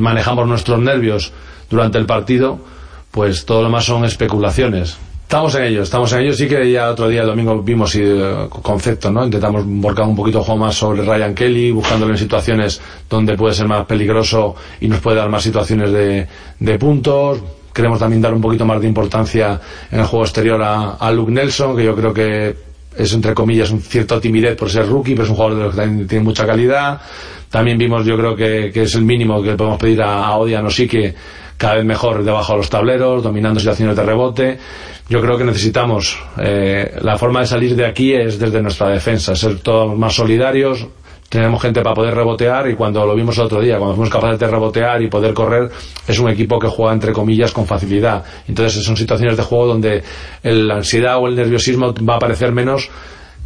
[0.00, 1.32] manejamos nuestros nervios
[1.68, 2.60] durante el partido,
[3.10, 4.96] pues todo lo más son especulaciones.
[5.22, 6.32] Estamos en ello, estamos en ello.
[6.32, 9.24] Sí que ya otro día, el domingo, vimos eh, conceptos, ¿no?
[9.24, 12.80] Intentamos volcar un poquito juego más sobre Ryan Kelly, buscándole en situaciones
[13.10, 16.28] donde puede ser más peligroso y nos puede dar más situaciones de,
[16.60, 17.40] de puntos
[17.76, 19.60] Queremos también dar un poquito más de importancia
[19.90, 22.56] en el juego exterior a, a Luke Nelson, que yo creo que
[22.96, 25.74] es entre comillas un cierto timidez por ser rookie, pero es un jugador de los
[25.74, 27.02] que también tiene mucha calidad.
[27.50, 30.70] También vimos, yo creo que, que es el mínimo que podemos pedir a, a Odian
[30.70, 31.14] sí que
[31.58, 34.58] cada vez mejor debajo de los tableros, dominando situaciones de rebote.
[35.10, 39.36] Yo creo que necesitamos, eh, la forma de salir de aquí es desde nuestra defensa,
[39.36, 40.86] ser todos más solidarios,
[41.28, 44.38] tenemos gente para poder rebotear y cuando lo vimos el otro día, cuando fuimos capaces
[44.38, 45.70] de rebotear y poder correr,
[46.06, 48.24] es un equipo que juega entre comillas con facilidad.
[48.46, 50.02] Entonces son situaciones de juego donde
[50.42, 52.90] la ansiedad o el nerviosismo va a aparecer menos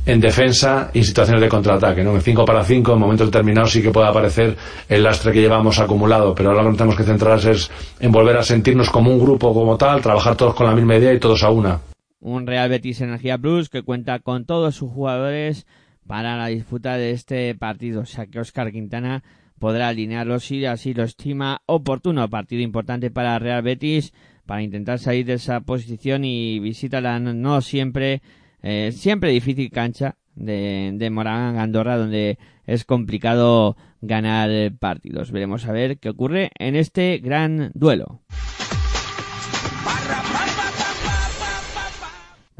[0.06, 2.02] en defensa y situaciones de contraataque.
[2.02, 2.14] ¿no?
[2.14, 4.56] En 5 para 5, en momentos determinados, sí que puede aparecer
[4.88, 7.70] el lastre que llevamos acumulado, pero ahora lo que tenemos que centrarnos es
[8.00, 11.12] en volver a sentirnos como un grupo como tal, trabajar todos con la misma idea
[11.12, 11.80] y todos a una.
[12.20, 15.66] Un Real Betis Energía Plus que cuenta con todos sus jugadores
[16.10, 19.22] para la disputa de este partido, sea que Oscar Quintana
[19.60, 22.28] podrá alinearlos si así lo estima oportuno.
[22.28, 24.12] Partido importante para Real Betis
[24.44, 28.22] para intentar salir de esa posición y visita la no siempre
[28.60, 34.50] eh, siempre difícil cancha de, de Morán Andorra donde es complicado ganar
[34.80, 35.30] partidos.
[35.30, 38.20] Veremos a ver qué ocurre en este gran duelo.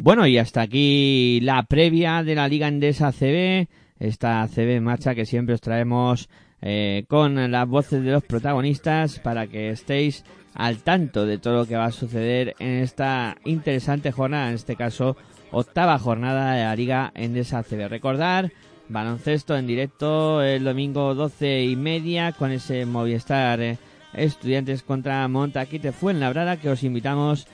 [0.03, 5.26] Bueno, y hasta aquí la previa de la Liga Endesa CB, esta CB marcha que
[5.26, 6.30] siempre os traemos
[6.62, 10.24] eh, con las voces de los protagonistas para que estéis
[10.55, 14.74] al tanto de todo lo que va a suceder en esta interesante jornada, en este
[14.74, 15.18] caso
[15.51, 17.88] octava jornada de la Liga Endesa CB.
[17.88, 18.53] Recordar,
[18.88, 23.76] baloncesto en directo el domingo 12 y media con ese Movistar eh,
[24.14, 27.46] Estudiantes contra Montaquite Fuenlabrada que os invitamos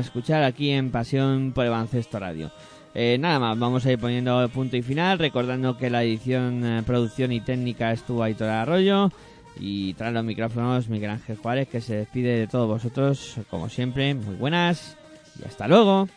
[0.00, 2.50] escuchar aquí en Pasión por el Baloncesto Radio.
[2.94, 6.82] Eh, nada más, vamos a ir poniendo punto y final, recordando que la edición, eh,
[6.84, 9.10] producción y técnica estuvo ahí todo Arroyo
[9.60, 14.14] y tras los micrófonos Miguel Ángel Juárez que se despide de todos vosotros, como siempre,
[14.14, 14.96] muy buenas
[15.38, 16.08] y hasta luego.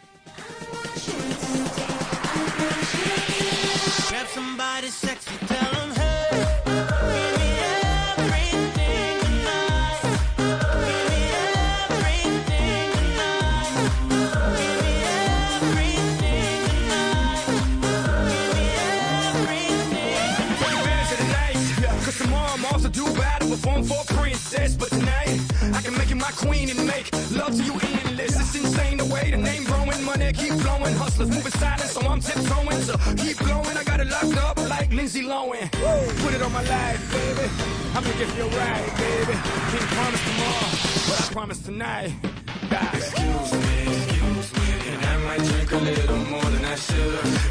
[23.62, 25.40] Perform for a princess, but tonight
[25.74, 28.40] I can make you my queen and make love to you endless.
[28.40, 32.20] It's insane the way the name growing, money keep flowing, hustlers moving silent, so I'm
[32.20, 32.82] tiptoeing.
[32.82, 35.72] So keep glowing, I got it locked up like Lindsay Lohan.
[36.24, 37.50] Put it on my life, baby.
[37.94, 39.34] I make it feel right, baby.
[39.72, 40.72] Can't promise tomorrow,
[41.08, 42.14] but I promise tonight.
[42.70, 42.96] God.
[42.96, 47.51] Excuse me, excuse me, and I might drink a little more than I should